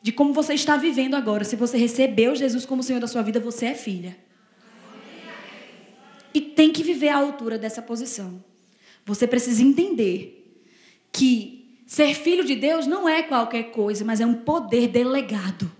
[0.03, 3.41] de como você está vivendo agora, se você recebeu Jesus como Senhor da sua vida,
[3.41, 4.19] você é filha.
[6.35, 8.45] E tem que viver à altura dessa posição.
[9.07, 10.61] Você precisa entender
[11.11, 15.73] que ser filho de Deus não é qualquer coisa, mas é um poder delegado.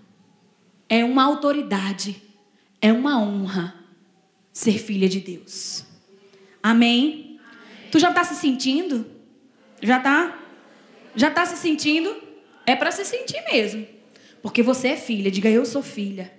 [0.89, 2.19] É uma autoridade.
[2.81, 3.78] É uma honra
[4.59, 5.85] ser filha de Deus.
[6.61, 7.39] Amém?
[7.89, 9.05] Tu já está se sentindo?
[9.81, 10.37] Já está?
[11.15, 12.13] Já está se sentindo?
[12.65, 13.87] É para se sentir mesmo.
[14.41, 15.31] Porque você é filha.
[15.31, 16.29] Diga, eu sou filha.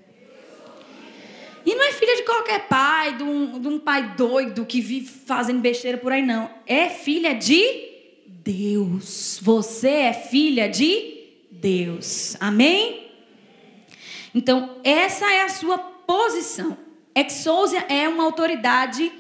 [1.65, 5.07] E não é filha de qualquer pai, de um, de um pai doido que vive
[5.07, 6.51] fazendo besteira por aí, não.
[6.67, 7.89] É filha de
[8.27, 9.41] Deus.
[9.41, 12.37] Você é filha de Deus.
[12.39, 13.13] Amém?
[14.35, 16.90] Então, essa é a sua posição.
[17.21, 19.13] Exousia é uma autoridade,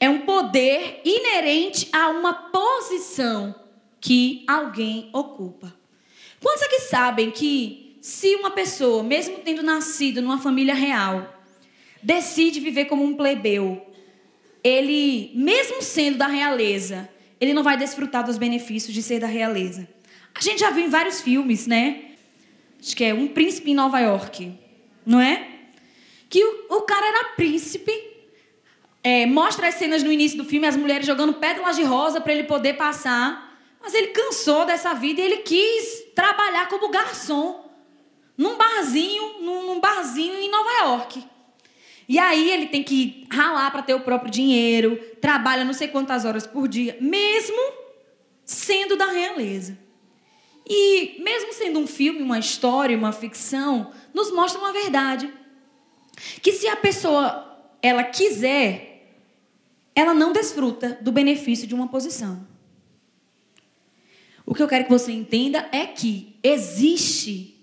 [0.00, 3.54] é um poder inerente a uma posição
[4.00, 5.74] que alguém ocupa.
[6.40, 11.34] Quantos aqui sabem que se uma pessoa, mesmo tendo nascido numa família real,
[12.02, 13.84] decide viver como um plebeu,
[14.62, 17.08] ele, mesmo sendo da realeza,
[17.40, 19.88] ele não vai desfrutar dos benefícios de ser da realeza.
[20.34, 22.04] A gente já viu em vários filmes, né?
[22.80, 24.52] Acho que é Um Príncipe em Nova York,
[25.04, 25.57] não é?
[26.28, 27.92] Que o, o cara era príncipe.
[29.02, 32.32] É, mostra as cenas no início do filme, as mulheres jogando pétalas de rosa para
[32.32, 33.58] ele poder passar.
[33.80, 37.68] Mas ele cansou dessa vida e ele quis trabalhar como garçom
[38.36, 41.24] num barzinho, num, num barzinho em Nova York.
[42.08, 46.24] E aí ele tem que ralar para ter o próprio dinheiro, trabalha não sei quantas
[46.24, 47.60] horas por dia, mesmo
[48.44, 49.76] sendo da realeza.
[50.66, 55.30] E mesmo sendo um filme, uma história, uma ficção, nos mostra uma verdade.
[56.42, 57.44] Que se a pessoa
[57.82, 59.16] ela quiser,
[59.94, 62.46] ela não desfruta do benefício de uma posição.
[64.46, 67.54] O que eu quero que você entenda é que existe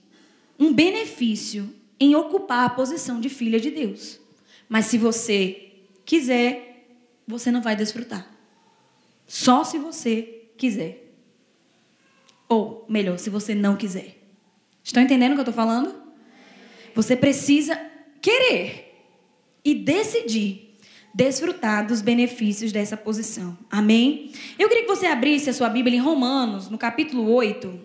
[0.59, 4.19] um benefício em ocupar a posição de filha de Deus.
[4.69, 5.71] Mas se você
[6.05, 6.85] quiser,
[7.27, 8.29] você não vai desfrutar.
[9.25, 11.11] Só se você quiser.
[12.47, 14.21] Ou, melhor, se você não quiser.
[14.83, 15.95] Estão entendendo o que eu estou falando?
[16.93, 17.79] Você precisa
[18.25, 18.91] querer
[19.63, 20.79] e decidir
[21.13, 23.55] desfrutar dos benefícios dessa posição.
[23.69, 24.31] Amém?
[24.57, 27.79] Eu queria que você abrisse a sua Bíblia em Romanos, no capítulo 8.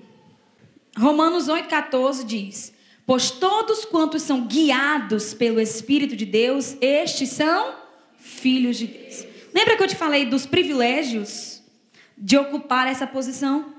[0.96, 2.72] Romanos 8,14 diz:
[3.04, 7.74] Pois todos quantos são guiados pelo Espírito de Deus, estes são
[8.16, 9.26] filhos de Deus.
[9.52, 11.62] Lembra que eu te falei dos privilégios
[12.16, 13.74] de ocupar essa posição?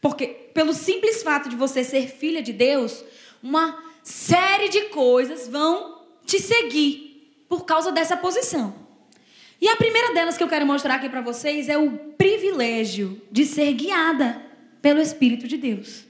[0.00, 3.04] Porque, pelo simples fato de você ser filha de Deus,
[3.40, 8.74] uma série de coisas vão te seguir por causa dessa posição.
[9.60, 13.44] E a primeira delas que eu quero mostrar aqui para vocês é o privilégio de
[13.44, 14.40] ser guiada
[14.82, 16.04] pelo Espírito de Deus.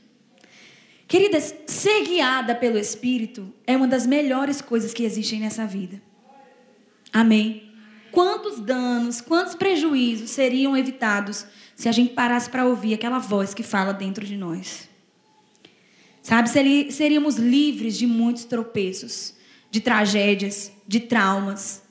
[1.06, 6.00] Queridas, ser guiada pelo Espírito é uma das melhores coisas que existem nessa vida.
[7.12, 7.72] Amém?
[8.12, 13.62] Quantos danos, quantos prejuízos seriam evitados se a gente parasse para ouvir aquela voz que
[13.62, 14.89] fala dentro de nós?
[16.22, 16.50] Sabe,
[16.92, 19.34] seríamos livres de muitos tropeços,
[19.70, 21.82] de tragédias, de traumas.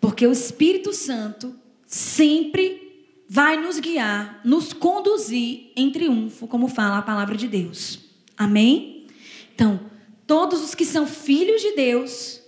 [0.00, 1.54] Porque o Espírito Santo
[1.86, 8.00] sempre vai nos guiar, nos conduzir em triunfo, como fala a palavra de Deus.
[8.36, 9.06] Amém?
[9.54, 9.80] Então,
[10.26, 12.40] todos os que são filhos de Deus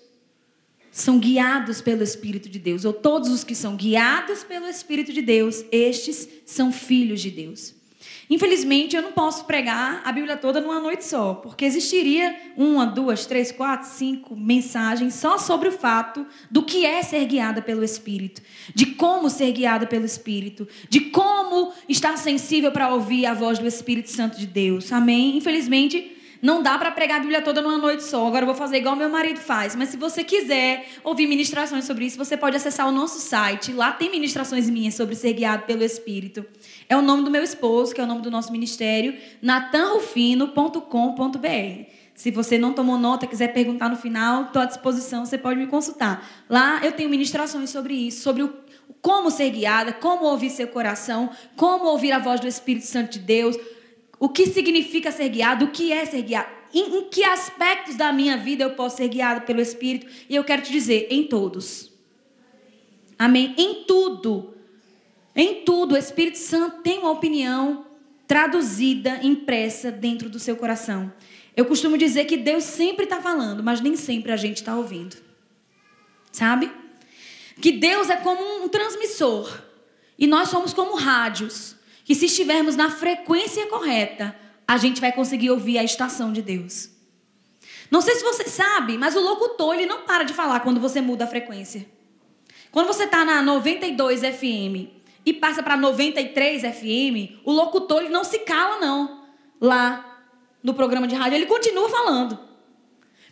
[0.90, 5.22] são guiados pelo Espírito de Deus, ou todos os que são guiados pelo Espírito de
[5.22, 7.74] Deus, estes são filhos de Deus.
[8.28, 13.26] Infelizmente, eu não posso pregar a Bíblia toda numa noite só, porque existiria uma, duas,
[13.26, 18.42] três, quatro, cinco mensagens só sobre o fato do que é ser guiada pelo Espírito,
[18.74, 23.66] de como ser guiada pelo Espírito, de como estar sensível para ouvir a voz do
[23.66, 24.92] Espírito Santo de Deus.
[24.92, 25.36] Amém?
[25.36, 28.26] Infelizmente, não dá para pregar a Bíblia toda numa noite só.
[28.26, 29.76] Agora eu vou fazer igual meu marido faz.
[29.76, 33.72] Mas se você quiser ouvir ministrações sobre isso, você pode acessar o nosso site.
[33.72, 36.44] Lá tem ministrações minhas sobre ser guiado pelo Espírito.
[36.90, 41.84] É o nome do meu esposo, que é o nome do nosso ministério, natanrufino.com.br.
[42.16, 45.68] Se você não tomou nota, quiser perguntar no final, estou à disposição, você pode me
[45.68, 46.28] consultar.
[46.48, 48.52] Lá eu tenho ministrações sobre isso, sobre o,
[49.00, 53.20] como ser guiada, como ouvir seu coração, como ouvir a voz do Espírito Santo de
[53.20, 53.56] Deus,
[54.18, 58.12] o que significa ser guiado, o que é ser guiado, em, em que aspectos da
[58.12, 60.08] minha vida eu posso ser guiado pelo Espírito.
[60.28, 61.92] E eu quero te dizer, em todos.
[63.16, 63.54] Amém?
[63.56, 64.58] Em tudo.
[65.34, 67.86] Em tudo, o Espírito Santo tem uma opinião
[68.26, 71.12] traduzida, impressa dentro do seu coração.
[71.56, 75.16] Eu costumo dizer que Deus sempre está falando, mas nem sempre a gente está ouvindo.
[76.30, 76.70] Sabe?
[77.60, 79.62] Que Deus é como um transmissor
[80.18, 84.34] e nós somos como rádios que se estivermos na frequência correta,
[84.66, 86.90] a gente vai conseguir ouvir a estação de Deus.
[87.90, 91.00] Não sei se você sabe, mas o locutor ele não para de falar quando você
[91.00, 91.86] muda a frequência.
[92.70, 94.99] Quando você está na 92 FM
[95.30, 99.24] e passa para 93 FM, o locutor ele não se cala não.
[99.60, 100.24] Lá
[100.62, 102.38] no programa de rádio ele continua falando.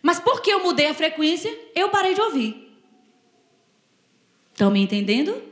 [0.03, 2.73] Mas porque eu mudei a frequência, eu parei de ouvir.
[4.53, 5.43] Estão me entendendo?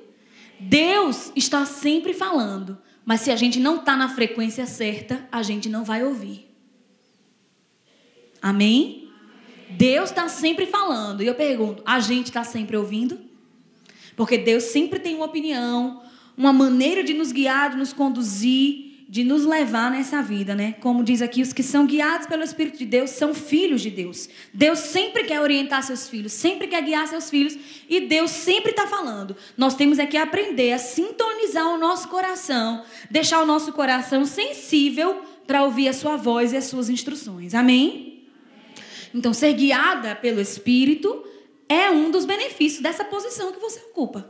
[0.59, 2.79] Deus está sempre falando.
[3.05, 6.51] Mas se a gente não está na frequência certa, a gente não vai ouvir.
[8.43, 9.09] Amém?
[9.71, 11.23] Deus está sempre falando.
[11.23, 13.19] E eu pergunto: a gente está sempre ouvindo?
[14.17, 16.03] Porque Deus sempre tem uma opinião,
[16.37, 20.75] uma maneira de nos guiar, de nos conduzir de nos levar nessa vida, né?
[20.81, 24.29] Como diz aqui, os que são guiados pelo Espírito de Deus são filhos de Deus.
[24.53, 27.57] Deus sempre quer orientar seus filhos, sempre quer guiar seus filhos
[27.89, 29.37] e Deus sempre está falando.
[29.57, 35.23] Nós temos é que aprender a sintonizar o nosso coração, deixar o nosso coração sensível
[35.47, 37.55] para ouvir a sua voz e as suas instruções.
[37.55, 38.25] Amém?
[39.15, 41.25] Então, ser guiada pelo Espírito
[41.69, 44.29] é um dos benefícios dessa posição que você ocupa.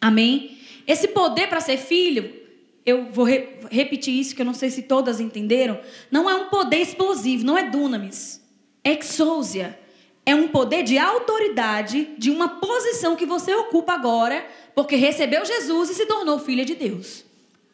[0.00, 0.59] Amém?
[0.90, 2.40] Esse poder para ser filho
[2.84, 5.78] eu vou re repetir isso, que eu não sei se todas entenderam.
[6.10, 8.42] Não é um poder explosivo, não é dunamis.
[8.82, 9.78] É exousia.
[10.26, 15.90] É um poder de autoridade, de uma posição que você ocupa agora, porque recebeu Jesus
[15.90, 17.24] e se tornou filha de Deus.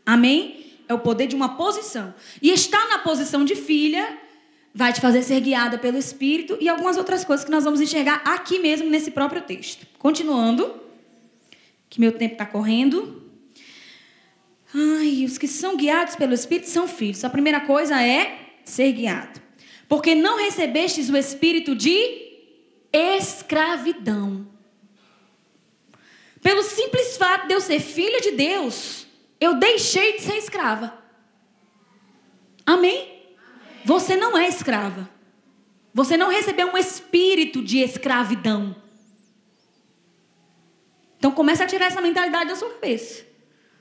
[0.05, 0.75] Amém?
[0.89, 2.15] É o poder de uma posição.
[2.43, 4.19] E estar na posição de filha
[4.75, 8.23] vai te fazer ser guiada pelo Espírito e algumas outras coisas que nós vamos enxergar
[8.25, 9.87] aqui mesmo nesse próprio texto.
[9.99, 10.86] Continuando,
[11.89, 13.23] que meu tempo está correndo.
[14.75, 17.25] Ai, os que são guiados pelo Espírito são filhos.
[17.25, 19.41] A primeira coisa é ser guiado.
[19.89, 22.27] Porque não recebestes o espírito de
[22.93, 24.47] escravidão.
[26.43, 29.07] Pelo simples fato de eu ser filha de Deus,
[29.41, 30.97] eu deixei de ser escrava.
[32.65, 33.17] Amém?
[33.85, 35.09] Você não é escrava.
[35.95, 38.77] Você não recebeu um espírito de escravidão.
[41.19, 43.25] Então comece a tirar essa mentalidade da sua cabeça.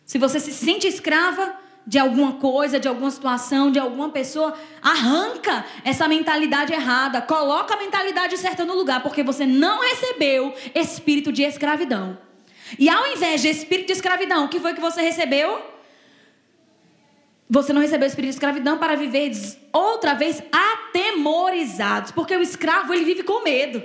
[0.06, 1.56] Se você se sente escrava
[1.88, 7.78] de alguma coisa, de alguma situação, de alguma pessoa, arranca essa mentalidade errada, coloca a
[7.78, 12.18] mentalidade certa no lugar, porque você não recebeu espírito de escravidão.
[12.80, 15.62] E ao invés de espírito de escravidão, o que foi que você recebeu?
[17.48, 19.32] Você não recebeu espírito de escravidão para viver
[19.72, 22.12] outra vez atemorizados.
[22.12, 23.84] Porque o escravo, ele vive com medo.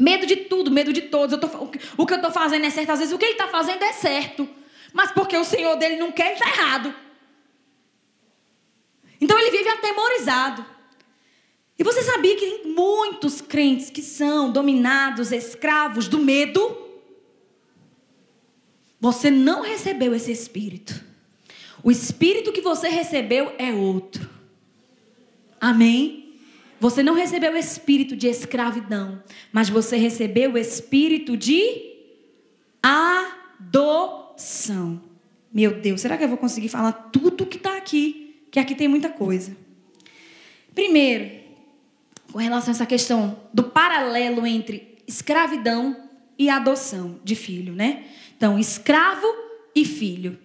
[0.00, 1.38] Medo de tudo, medo de todos.
[1.38, 1.46] Tô,
[1.98, 2.88] o que eu estou fazendo é certo.
[2.88, 4.48] Às vezes o que ele está fazendo é certo.
[4.94, 6.94] Mas porque o Senhor dele não quer, ele está errado.
[9.20, 10.64] Então ele vive atemorizado.
[11.78, 16.78] E você sabia que tem muitos crentes que são dominados, escravos do medo?
[18.98, 21.04] Você não recebeu esse espírito.
[21.82, 24.28] O espírito que você recebeu é outro.
[25.60, 26.19] Amém?
[26.80, 29.22] Você não recebeu o espírito de escravidão,
[29.52, 31.90] mas você recebeu o espírito de
[32.82, 35.02] adoção.
[35.52, 38.46] Meu Deus, será que eu vou conseguir falar tudo que está aqui?
[38.50, 39.54] Que aqui tem muita coisa.
[40.74, 41.40] Primeiro,
[42.32, 46.08] com relação a essa questão do paralelo entre escravidão
[46.38, 48.04] e adoção de filho, né?
[48.36, 49.26] Então, escravo
[49.74, 50.38] e filho.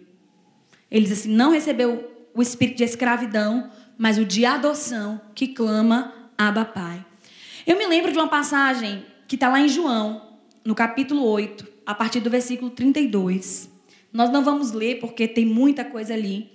[0.91, 6.13] Ele diz assim: não recebeu o espírito de escravidão, mas o de adoção que clama
[6.37, 7.05] Abba Pai.
[7.65, 11.95] Eu me lembro de uma passagem que está lá em João, no capítulo 8, a
[11.95, 13.69] partir do versículo 32.
[14.11, 16.49] Nós não vamos ler porque tem muita coisa ali.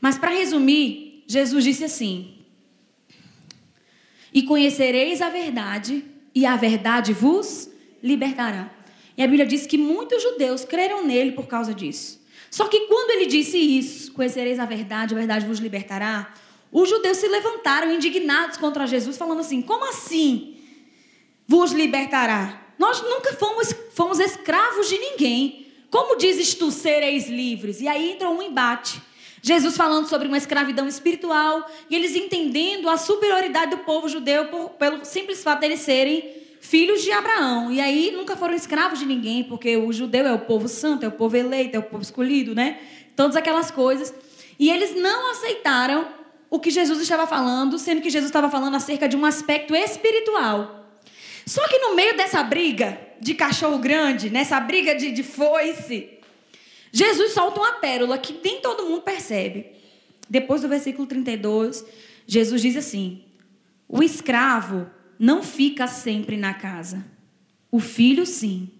[0.00, 2.34] Mas para resumir, Jesus disse assim:
[4.32, 6.04] E conhecereis a verdade,
[6.34, 7.70] e a verdade vos
[8.02, 8.70] libertará.
[9.16, 12.20] E a Bíblia diz que muitos judeus creram nele por causa disso.
[12.50, 16.32] Só que quando ele disse isso, conhecereis a verdade, a verdade vos libertará,
[16.72, 20.56] os judeus se levantaram indignados contra Jesus, falando assim: como assim
[21.46, 22.60] vos libertará?
[22.78, 25.66] Nós nunca fomos, fomos escravos de ninguém.
[25.90, 27.80] Como dizes tu, sereis livres?
[27.80, 29.02] E aí entra um embate.
[29.42, 34.70] Jesus falando sobre uma escravidão espiritual e eles entendendo a superioridade do povo judeu por,
[34.70, 37.72] pelo simples fato de eles serem filhos de Abraão.
[37.72, 41.08] E aí nunca foram escravos de ninguém, porque o judeu é o povo santo, é
[41.08, 42.78] o povo eleito, é o povo escolhido, né?
[43.16, 44.14] Todas aquelas coisas.
[44.58, 46.19] E eles não aceitaram
[46.50, 50.98] o que Jesus estava falando, sendo que Jesus estava falando acerca de um aspecto espiritual.
[51.46, 56.10] Só que no meio dessa briga de cachorro grande, nessa briga de, de foice,
[56.92, 59.66] Jesus solta uma pérola que nem todo mundo percebe.
[60.28, 61.84] Depois do versículo 32,
[62.26, 63.24] Jesus diz assim:
[63.88, 67.04] O escravo não fica sempre na casa.
[67.70, 68.70] O filho, sim.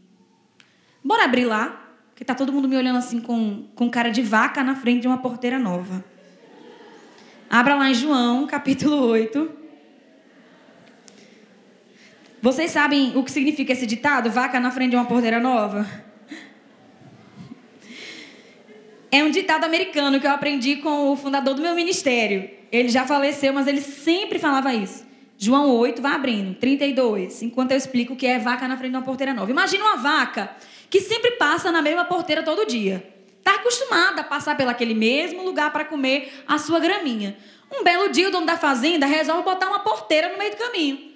[1.02, 4.64] Bora abrir lá, porque tá todo mundo me olhando assim com, com cara de vaca
[4.64, 6.04] na frente de uma porteira nova.
[7.52, 9.50] Abra lá em João, capítulo 8.
[12.40, 14.30] Vocês sabem o que significa esse ditado?
[14.30, 15.84] Vaca na frente de uma porteira nova?
[19.10, 22.48] É um ditado americano que eu aprendi com o fundador do meu ministério.
[22.70, 25.04] Ele já faleceu, mas ele sempre falava isso.
[25.36, 28.96] João 8, vai abrindo, 32, enquanto eu explico o que é vaca na frente de
[28.98, 29.50] uma porteira nova.
[29.50, 30.54] Imagina uma vaca
[30.88, 33.19] que sempre passa na mesma porteira todo dia.
[33.40, 37.36] Está acostumada a passar pelaquele mesmo lugar para comer a sua graminha.
[37.72, 41.10] Um belo dia, o dono da fazenda resolve botar uma porteira no meio do caminho.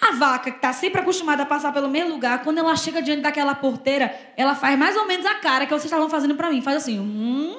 [0.00, 3.22] A vaca, que está sempre acostumada a passar pelo mesmo lugar, quando ela chega diante
[3.22, 6.60] daquela porteira, ela faz mais ou menos a cara que vocês estavam fazendo para mim.
[6.60, 7.56] Faz assim, hum,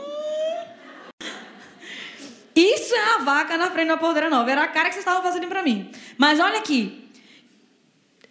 [2.55, 4.51] isso é a vaca na frente da porteira nova.
[4.51, 5.91] Era a cara que vocês estavam fazendo para mim.
[6.17, 7.02] Mas olha aqui.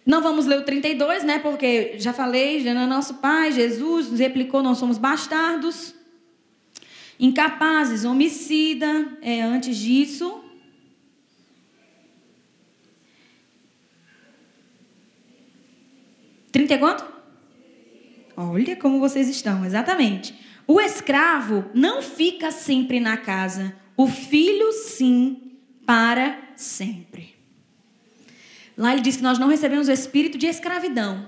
[0.05, 1.39] Não vamos ler o 32, né?
[1.39, 5.95] Porque já falei, já é nosso Pai, Jesus nos replicou, nós somos bastardos,
[7.19, 9.17] incapazes, homicida.
[9.21, 10.43] É, antes disso.
[16.51, 17.03] Trinta e quanto?
[18.35, 20.35] Olha como vocês estão, exatamente.
[20.67, 27.32] O escravo não fica sempre na casa, o filho sim, para sempre.
[28.77, 31.27] Lá ele diz que nós não recebemos o espírito de escravidão,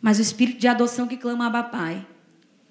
[0.00, 2.06] mas o espírito de adoção que clama Abba Pai.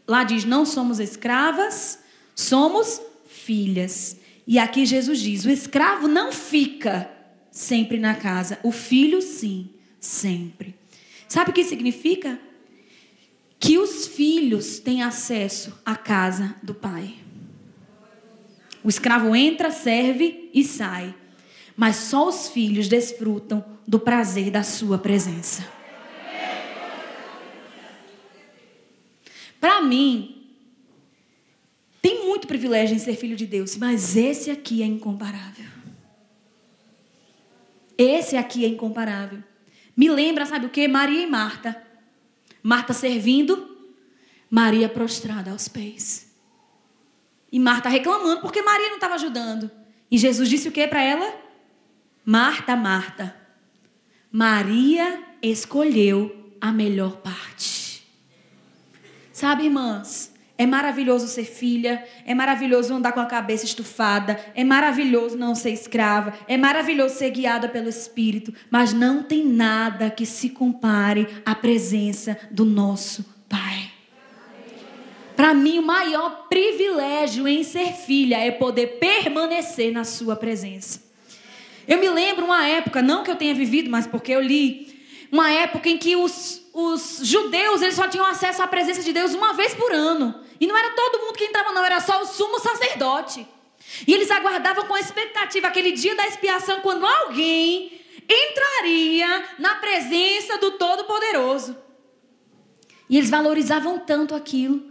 [0.08, 2.00] Lá diz: não somos escravas,
[2.36, 4.18] somos filhas.
[4.48, 7.10] E aqui Jesus diz: o escravo não fica
[7.52, 9.70] sempre na casa, o filho sim,
[10.00, 10.76] sempre.
[11.28, 12.40] Sabe o que significa?
[13.60, 17.16] Que os filhos têm acesso à casa do pai.
[18.84, 21.14] O escravo entra, serve e sai.
[21.80, 25.66] Mas só os filhos desfrutam do prazer da sua presença.
[29.62, 30.46] Para mim,
[32.02, 35.68] tem muito privilégio em ser filho de Deus, mas esse aqui é incomparável.
[37.98, 39.42] Esse aqui é incomparável.
[39.96, 40.86] Me lembra, sabe o que?
[40.86, 41.82] Maria e Marta.
[42.62, 43.88] Marta servindo,
[44.50, 46.30] Maria prostrada aos pés.
[47.50, 49.72] E Marta reclamando porque Maria não estava ajudando.
[50.12, 51.48] E Jesus disse o que para ela?
[52.26, 53.36] Marta, Marta,
[54.32, 58.04] Maria escolheu a melhor parte.
[59.32, 65.38] Sabe, irmãs, é maravilhoso ser filha, é maravilhoso andar com a cabeça estufada, é maravilhoso
[65.38, 70.50] não ser escrava, é maravilhoso ser guiada pelo Espírito, mas não tem nada que se
[70.50, 73.90] compare à presença do nosso Pai.
[75.36, 81.09] Para mim, o maior privilégio em ser filha é poder permanecer na Sua presença.
[81.90, 85.52] Eu me lembro uma época, não que eu tenha vivido, mas porque eu li, uma
[85.52, 89.54] época em que os, os judeus eles só tinham acesso à presença de Deus uma
[89.54, 90.40] vez por ano.
[90.60, 93.48] E não era todo mundo que entrava, não, era só o sumo sacerdote.
[94.06, 100.72] E eles aguardavam com expectativa aquele dia da expiação, quando alguém entraria na presença do
[100.72, 101.76] Todo-Poderoso.
[103.10, 104.90] E eles valorizavam tanto aquilo.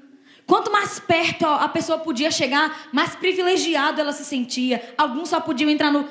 [0.49, 4.95] Quanto mais perto a pessoa podia chegar, mais privilegiado ela se sentia.
[4.99, 6.09] Alguns só podiam entrar no.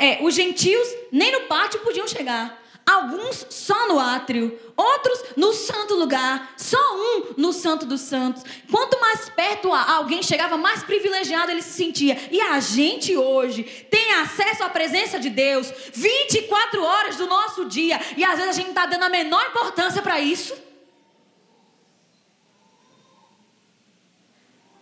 [0.00, 2.62] É, os gentios nem no pátio podiam chegar.
[2.86, 8.42] Alguns só no átrio, outros no santo lugar, só um no santo dos santos.
[8.70, 12.18] Quanto mais perto alguém chegava, mais privilegiado ele se sentia.
[12.30, 17.98] E a gente hoje tem acesso à presença de Deus 24 horas do nosso dia.
[18.18, 20.54] E às vezes a gente não está dando a menor importância para isso.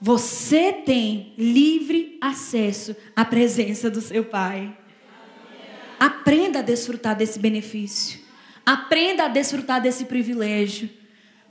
[0.00, 4.76] Você tem livre acesso à presença do seu Pai.
[6.03, 8.18] Aprenda a desfrutar desse benefício.
[8.66, 10.90] Aprenda a desfrutar desse privilégio.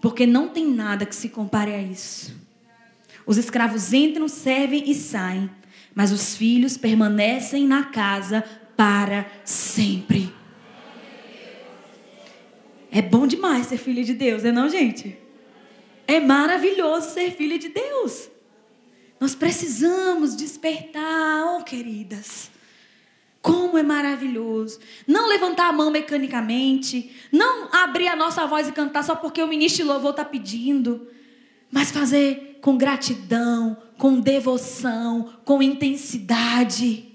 [0.02, 2.36] Porque não tem nada que se compare a isso.
[3.26, 5.49] Os escravos entram, servem e saem.
[5.95, 8.43] Mas os filhos permanecem na casa
[8.76, 10.34] para sempre.
[12.91, 15.18] É bom demais ser filho de Deus, é não, gente?
[16.06, 18.30] É maravilhoso ser filho de Deus.
[19.18, 22.51] Nós precisamos despertar, oh queridas.
[23.42, 24.80] Como é maravilhoso.
[25.08, 27.12] Não levantar a mão mecanicamente.
[27.32, 31.08] Não abrir a nossa voz e cantar só porque o ministro de louvor está pedindo.
[31.72, 37.12] Mas fazer com gratidão, com devoção, com intensidade.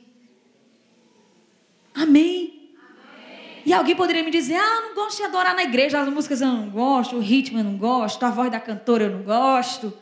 [1.95, 2.73] Amém?
[2.77, 3.63] Amém?
[3.65, 6.49] E alguém poderia me dizer: Ah, não gosto de adorar na igreja, as músicas eu
[6.49, 9.93] não gosto, o ritmo eu não gosto, a voz da cantora eu não gosto.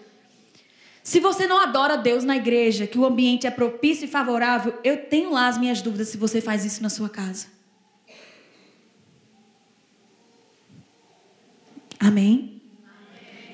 [1.04, 4.96] Se você não adora Deus na igreja, que o ambiente é propício e favorável, eu
[4.96, 7.46] tenho lá as minhas dúvidas se você faz isso na sua casa.
[12.00, 12.62] Amém?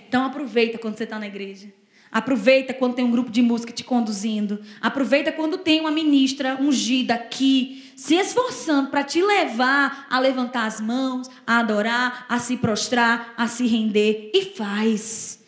[0.09, 1.73] Então aproveita quando você está na igreja.
[2.13, 4.63] Aproveita quando tem um grupo de música te conduzindo.
[4.81, 10.81] Aproveita quando tem uma ministra ungida aqui, se esforçando para te levar a levantar as
[10.81, 14.31] mãos, a adorar, a se prostrar, a se render.
[14.33, 15.40] E faz.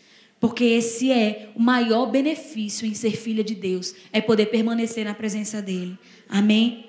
[0.43, 5.14] Porque esse é o maior benefício em ser filha de Deus, é poder permanecer na
[5.14, 5.97] presença dele.
[6.28, 6.86] Amém?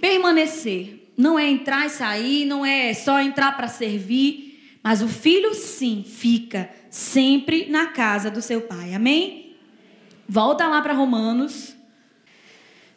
[0.00, 5.54] Permanecer não é entrar e sair, não é só entrar para servir, mas o filho
[5.54, 8.94] sim fica sempre na casa do seu pai.
[8.94, 9.54] Amém?
[10.28, 11.76] Volta lá para Romanos.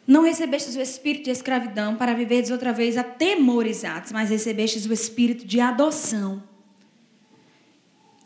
[0.04, 5.46] Não recebestes o espírito de escravidão para viverdes outra vez atemorizados, mas recebestes o espírito
[5.46, 6.42] de adoção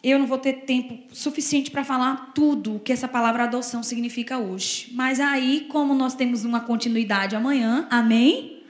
[0.03, 4.38] eu não vou ter tempo suficiente para falar tudo o que essa palavra adoção significa
[4.38, 4.90] hoje.
[4.92, 8.62] Mas aí, como nós temos uma continuidade amanhã, amém?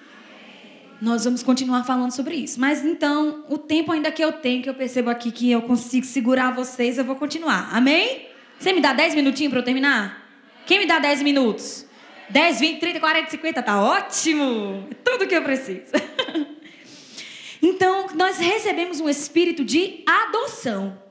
[1.00, 2.58] Nós vamos continuar falando sobre isso.
[2.58, 6.06] Mas então, o tempo ainda que eu tenho, que eu percebo aqui que eu consigo
[6.06, 7.68] segurar vocês, eu vou continuar.
[7.72, 8.26] Amém?
[8.58, 10.26] Você me dá 10 minutinhos para eu terminar?
[10.66, 11.86] Quem me dá 10 minutos?
[12.30, 14.88] 10, 20, 30, 40, 50, tá ótimo!
[15.04, 15.92] Tudo que eu preciso.
[17.62, 21.07] então, nós recebemos um espírito de adoção.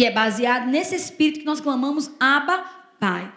[0.00, 2.64] E é baseado nesse espírito que nós clamamos Abba,
[2.98, 3.30] Pai.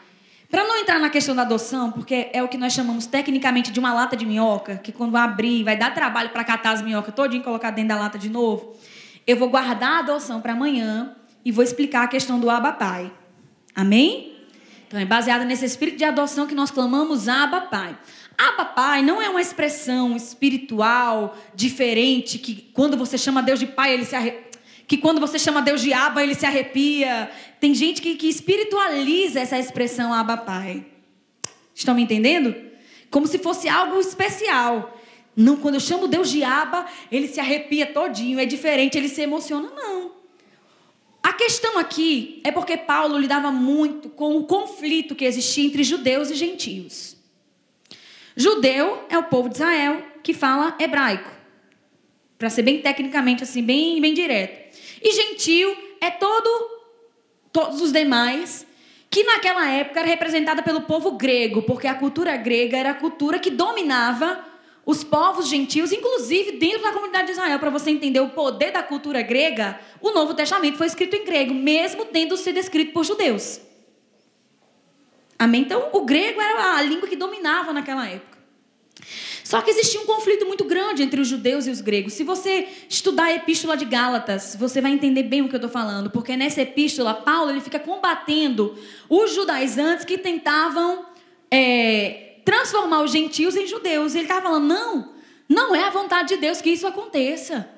[0.50, 3.82] Para não entrar na questão da adoção, porque é o que nós chamamos tecnicamente de
[3.82, 7.42] uma lata de minhoca, que quando abrir, vai dar trabalho para catar as minhocas todinho
[7.42, 8.78] e colocar dentro da lata de novo.
[9.28, 13.12] Eu vou guardar a adoção para amanhã e vou explicar a questão do Abba Pai.
[13.76, 14.34] Amém?
[14.88, 17.98] Então é baseado nesse espírito de adoção que nós clamamos Abba Pai.
[18.38, 23.94] Abba Pai não é uma expressão espiritual diferente que quando você chama Deus de Pai,
[23.94, 24.53] ele se arre
[24.88, 27.30] que quando você chama Deus de Abba, ele se arrepia.
[27.60, 30.86] Tem gente que, que espiritualiza essa expressão Abba Pai.
[31.74, 32.56] Estão me entendendo?
[33.10, 35.00] Como se fosse algo especial.
[35.36, 39.22] Não, quando eu chamo Deus de Abba, ele se arrepia todinho, é diferente, ele se
[39.22, 39.70] emociona.
[39.76, 40.12] Não.
[41.24, 46.30] A questão aqui é porque Paulo lidava muito com o conflito que existia entre judeus
[46.30, 47.16] e gentios.
[48.36, 51.32] Judeu é o povo de Israel que fala hebraico.
[52.38, 54.63] Para ser bem tecnicamente assim, bem, bem direto.
[55.04, 56.70] E gentil é todo,
[57.52, 58.66] todos os demais,
[59.10, 63.38] que naquela época era representada pelo povo grego, porque a cultura grega era a cultura
[63.38, 64.44] que dominava
[64.86, 67.60] os povos gentios, inclusive dentro da comunidade de Israel.
[67.60, 71.54] Para você entender o poder da cultura grega, o Novo Testamento foi escrito em grego,
[71.54, 73.62] mesmo tendo sido escrito por judeus.
[75.38, 75.62] Amém?
[75.62, 78.38] Então, o grego era a língua que dominava naquela época.
[79.44, 82.14] Só que existia um conflito muito grande entre os judeus e os gregos.
[82.14, 85.70] Se você estudar a epístola de Gálatas, você vai entender bem o que eu estou
[85.70, 88.78] falando, porque nessa epístola, Paulo ele fica combatendo
[89.10, 91.06] os judaizantes que tentavam
[91.52, 94.16] é, transformar os gentios em judeus.
[94.16, 95.14] Ele estava falando: não,
[95.50, 97.70] não é a vontade de Deus que isso aconteça.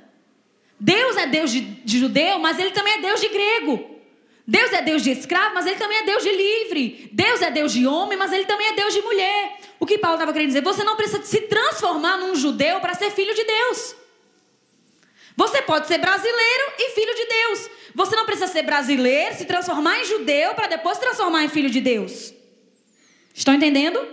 [0.80, 3.94] Deus é Deus de, de judeu, mas ele também é Deus de grego.
[4.47, 7.09] Deus é Deus de escravo, mas ele também é Deus de livre.
[7.11, 9.59] Deus é Deus de homem, mas ele também é Deus de mulher.
[9.79, 10.61] O que Paulo estava querendo dizer?
[10.61, 13.95] Você não precisa se transformar num judeu para ser filho de Deus.
[15.35, 17.69] Você pode ser brasileiro e filho de Deus.
[17.95, 21.69] Você não precisa ser brasileiro, se transformar em judeu para depois se transformar em filho
[21.69, 22.33] de Deus.
[23.33, 24.05] Estão entendendo?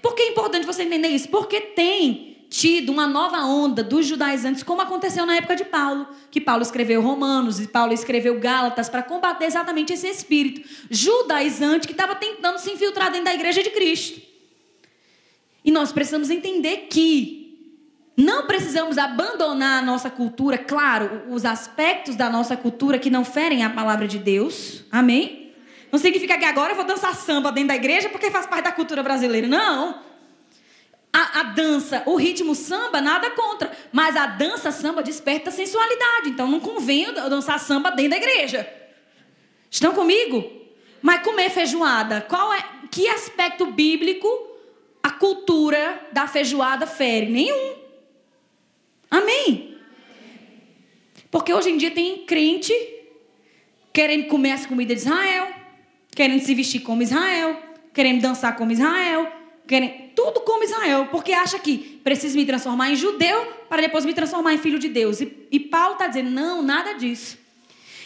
[0.00, 1.28] Por que é importante você entender isso?
[1.28, 6.40] Porque tem tido uma nova onda dos judaizantes, como aconteceu na época de Paulo, que
[6.40, 12.14] Paulo escreveu Romanos e Paulo escreveu Gálatas para combater exatamente esse espírito judaizante que estava
[12.14, 14.20] tentando se infiltrar dentro da igreja de Cristo.
[15.64, 17.46] E nós precisamos entender que
[18.16, 23.62] não precisamos abandonar a nossa cultura, claro, os aspectos da nossa cultura que não ferem
[23.64, 24.84] a palavra de Deus.
[24.90, 25.52] Amém?
[25.92, 28.72] Não significa que agora eu vou dançar samba dentro da igreja porque faz parte da
[28.72, 29.46] cultura brasileira.
[29.46, 30.00] Não.
[31.12, 33.70] A, a, dança, o ritmo samba, nada contra.
[33.90, 36.28] Mas a dança samba desperta sensualidade.
[36.28, 38.68] Então não convém dançar samba dentro da igreja.
[39.70, 40.44] Estão comigo?
[41.00, 44.28] Mas comer feijoada, qual é que aspecto bíblico
[45.02, 47.26] a cultura da feijoada fere?
[47.26, 47.74] Nenhum.
[49.10, 49.78] Amém?
[51.30, 52.72] Porque hoje em dia tem crente
[53.92, 55.48] querendo comer as comidas de Israel,
[56.14, 57.62] querendo se vestir como Israel,
[57.94, 59.30] querendo dançar como Israel,
[59.66, 64.14] querendo tudo como Israel, porque acha que precisa me transformar em judeu para depois me
[64.14, 65.20] transformar em filho de Deus.
[65.20, 67.38] E, e Paulo está dizendo: não, nada disso.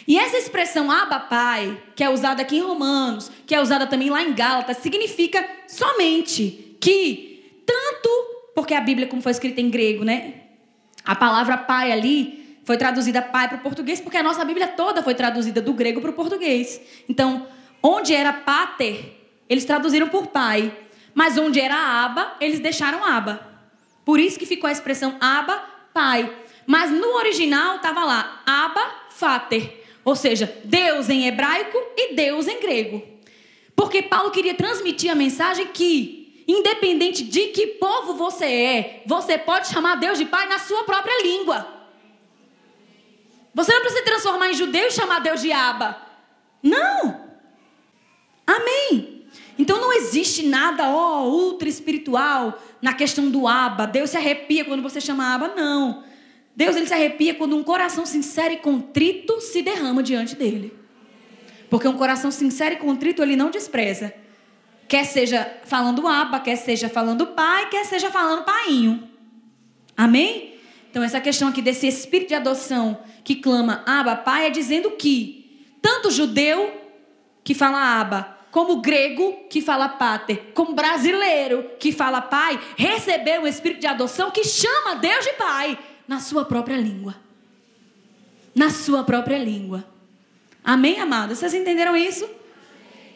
[0.07, 4.09] E essa expressão Abba Pai, que é usada aqui em Romanos, que é usada também
[4.09, 8.09] lá em Gálatas, significa somente que tanto,
[8.53, 10.33] porque a Bíblia, como foi escrita em grego, né?
[11.05, 15.01] A palavra pai ali foi traduzida pai para o português, porque a nossa Bíblia toda
[15.01, 16.81] foi traduzida do grego para o português.
[17.07, 17.47] Então,
[17.81, 20.71] onde era pater, eles traduziram por pai.
[21.13, 23.47] Mas onde era aba, eles deixaram aba.
[24.05, 26.31] Por isso que ficou a expressão aba, pai.
[26.65, 29.85] Mas no original estava lá, aba, fater.
[30.03, 33.03] Ou seja, Deus em hebraico e Deus em grego.
[33.75, 39.69] Porque Paulo queria transmitir a mensagem que Independente de que povo você é, você pode
[39.69, 41.65] chamar Deus de Pai na sua própria língua.
[43.53, 46.01] Você não precisa transformar em judeu e chamar Deus de Aba.
[46.61, 47.29] Não.
[48.45, 49.10] Amém.
[49.57, 53.85] Então não existe nada, ó, ultra espiritual na questão do Aba.
[53.85, 56.03] Deus se arrepia quando você chama Aba, não.
[56.55, 60.73] Deus ele se arrepia quando um coração sincero e contrito se derrama diante dele.
[61.69, 64.13] Porque um coração sincero e contrito ele não despreza.
[64.87, 69.07] Quer seja falando aba, quer seja falando pai, quer seja falando painho.
[69.95, 70.55] Amém?
[70.89, 75.71] Então, essa questão aqui desse espírito de adoção que clama aba, pai, é dizendo que
[75.81, 76.81] tanto judeu
[77.41, 83.47] que fala aba, como grego que fala pater, como brasileiro que fala pai, recebeu um
[83.47, 87.15] espírito de adoção que chama Deus de pai na sua própria língua.
[88.53, 89.85] Na sua própria língua.
[90.63, 91.39] Amém, amados?
[91.39, 92.29] Vocês entenderam isso?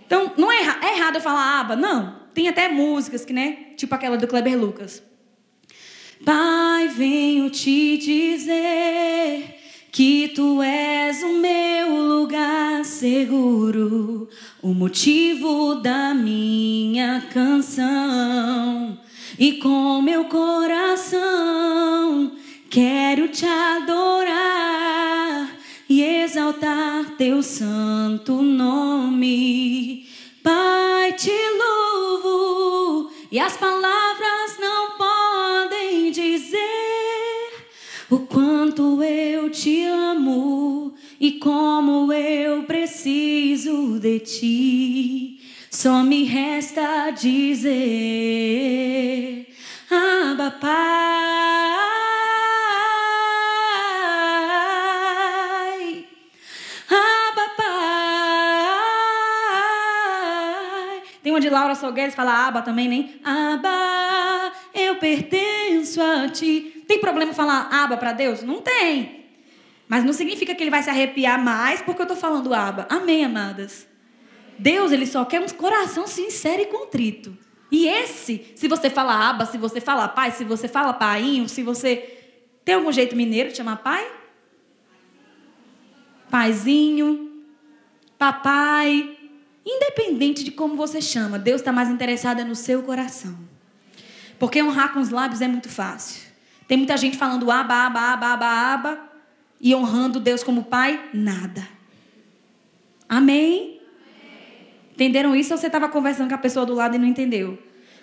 [0.07, 2.19] Então, não é, é errado eu falar aba, não.
[2.33, 3.73] Tem até músicas que, né?
[3.75, 5.03] Tipo aquela do Kleber Lucas.
[6.23, 9.64] Pai, venho te dizer
[9.95, 14.27] que tu és o meu lugar seguro,
[14.61, 18.99] o motivo da minha canção.
[19.39, 21.13] E com meu coração
[22.69, 23.87] quero te adorar
[25.87, 30.05] e exaltar teu santo nome.
[30.43, 34.04] Pai, te louvo e as palavras
[41.45, 45.39] como eu preciso de ti.
[45.69, 47.75] Só me resta dizer,
[49.91, 50.71] Abba Pai,
[56.89, 57.65] Abba Pai.
[61.21, 63.19] Tem uma de Laura Salgueiro que fala Abba também, nem?
[63.23, 66.83] Abba, eu pertenço a ti.
[66.87, 68.41] Tem problema falar Abba para Deus?
[68.41, 69.24] Não tem.
[69.87, 72.87] Mas não significa que ele vai se arrepiar mais porque eu estou falando Abba.
[72.89, 73.87] Amém, amadas?
[74.57, 77.37] Deus, ele só quer um coração sincero e contrito.
[77.71, 81.61] E esse, se você fala Abba, se você fala pai, se você fala painho, se
[81.61, 82.11] você.
[82.63, 84.07] Tem algum jeito mineiro de chamar pai?
[86.29, 87.43] Paizinho,
[88.17, 89.17] papai.
[89.65, 93.35] Independente de como você chama, Deus está mais interessado no seu coração.
[94.37, 96.21] Porque honrar com os lábios é muito fácil.
[96.67, 99.09] Tem muita gente falando aba, aba, aba, aba, aba,
[99.59, 101.67] e honrando Deus como pai, nada.
[103.07, 103.79] Amém?
[104.93, 107.57] Entenderam isso ou você estava conversando com a pessoa do lado e não entendeu?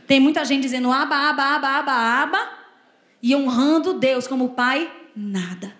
[0.06, 1.92] Tem muita gente dizendo aba, aba, aba, aba,
[2.22, 2.48] aba,
[3.22, 5.74] e honrando Deus como pai, nada.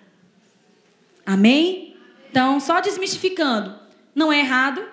[1.25, 1.95] Amém?
[2.31, 3.75] Então, só desmistificando.
[4.15, 4.83] Não é errado,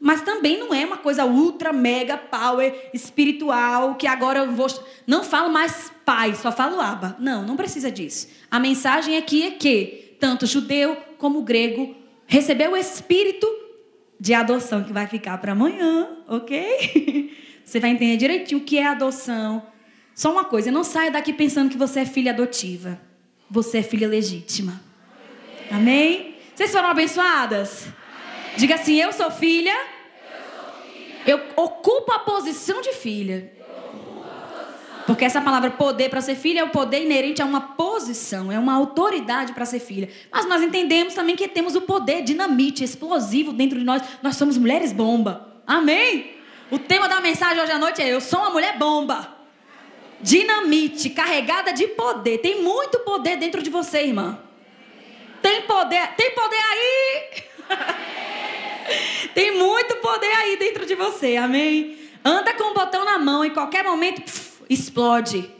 [0.00, 4.66] mas também não é uma coisa ultra, mega, power, espiritual, que agora eu vou.
[5.06, 7.16] Não falo mais pai, só falo aba.
[7.18, 8.28] Não, não precisa disso.
[8.50, 11.96] A mensagem aqui é que tanto judeu como grego
[12.26, 13.46] recebeu o espírito
[14.20, 17.34] de adoção que vai ficar para amanhã, ok?
[17.64, 19.66] Você vai entender direitinho o que é adoção.
[20.14, 23.00] Só uma coisa, não saia daqui pensando que você é filha adotiva.
[23.48, 24.82] Você é filha legítima.
[25.70, 26.34] Amém?
[26.54, 27.86] Vocês foram abençoadas?
[28.56, 29.74] Diga assim: Eu sou filha.
[31.24, 33.52] Eu ocupo a posição de filha.
[35.10, 38.56] Porque essa palavra poder para ser filha é o poder inerente a uma posição, é
[38.56, 40.08] uma autoridade para ser filha.
[40.30, 44.00] Mas nós entendemos também que temos o poder dinamite, explosivo dentro de nós.
[44.22, 45.48] Nós somos mulheres bomba.
[45.66, 46.36] Amém?
[46.70, 49.36] O tema da mensagem hoje à noite é: Eu sou uma mulher bomba.
[50.20, 52.38] Dinamite, carregada de poder.
[52.38, 54.38] Tem muito poder dentro de você, irmã.
[55.42, 57.32] Tem poder, tem poder aí.
[59.34, 61.98] tem muito poder aí dentro de você, amém?
[62.24, 65.50] Anda com o botão na mão e qualquer momento pff, explode.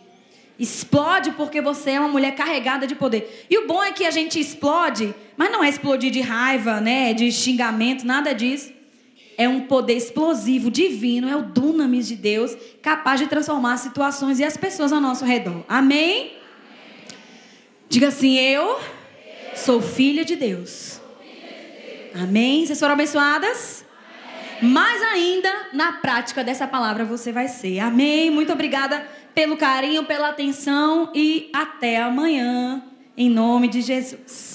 [0.58, 3.46] Explode porque você é uma mulher carregada de poder.
[3.50, 7.12] E o bom é que a gente explode, mas não é explodir de raiva, né,
[7.12, 8.72] de xingamento, nada disso.
[9.36, 14.38] É um poder explosivo, divino, é o dunamis de Deus, capaz de transformar as situações
[14.38, 15.64] e as pessoas ao nosso redor.
[15.66, 16.34] Amém?
[17.88, 18.78] Diga assim: Eu
[19.54, 21.00] sou filha de Deus.
[22.14, 22.66] Amém?
[22.66, 23.84] Vocês foram abençoadas?
[24.62, 27.78] Mais ainda, na prática dessa palavra você vai ser.
[27.78, 28.30] Amém?
[28.30, 32.82] Muito obrigada pelo carinho, pela atenção e até amanhã,
[33.16, 34.49] em nome de Jesus.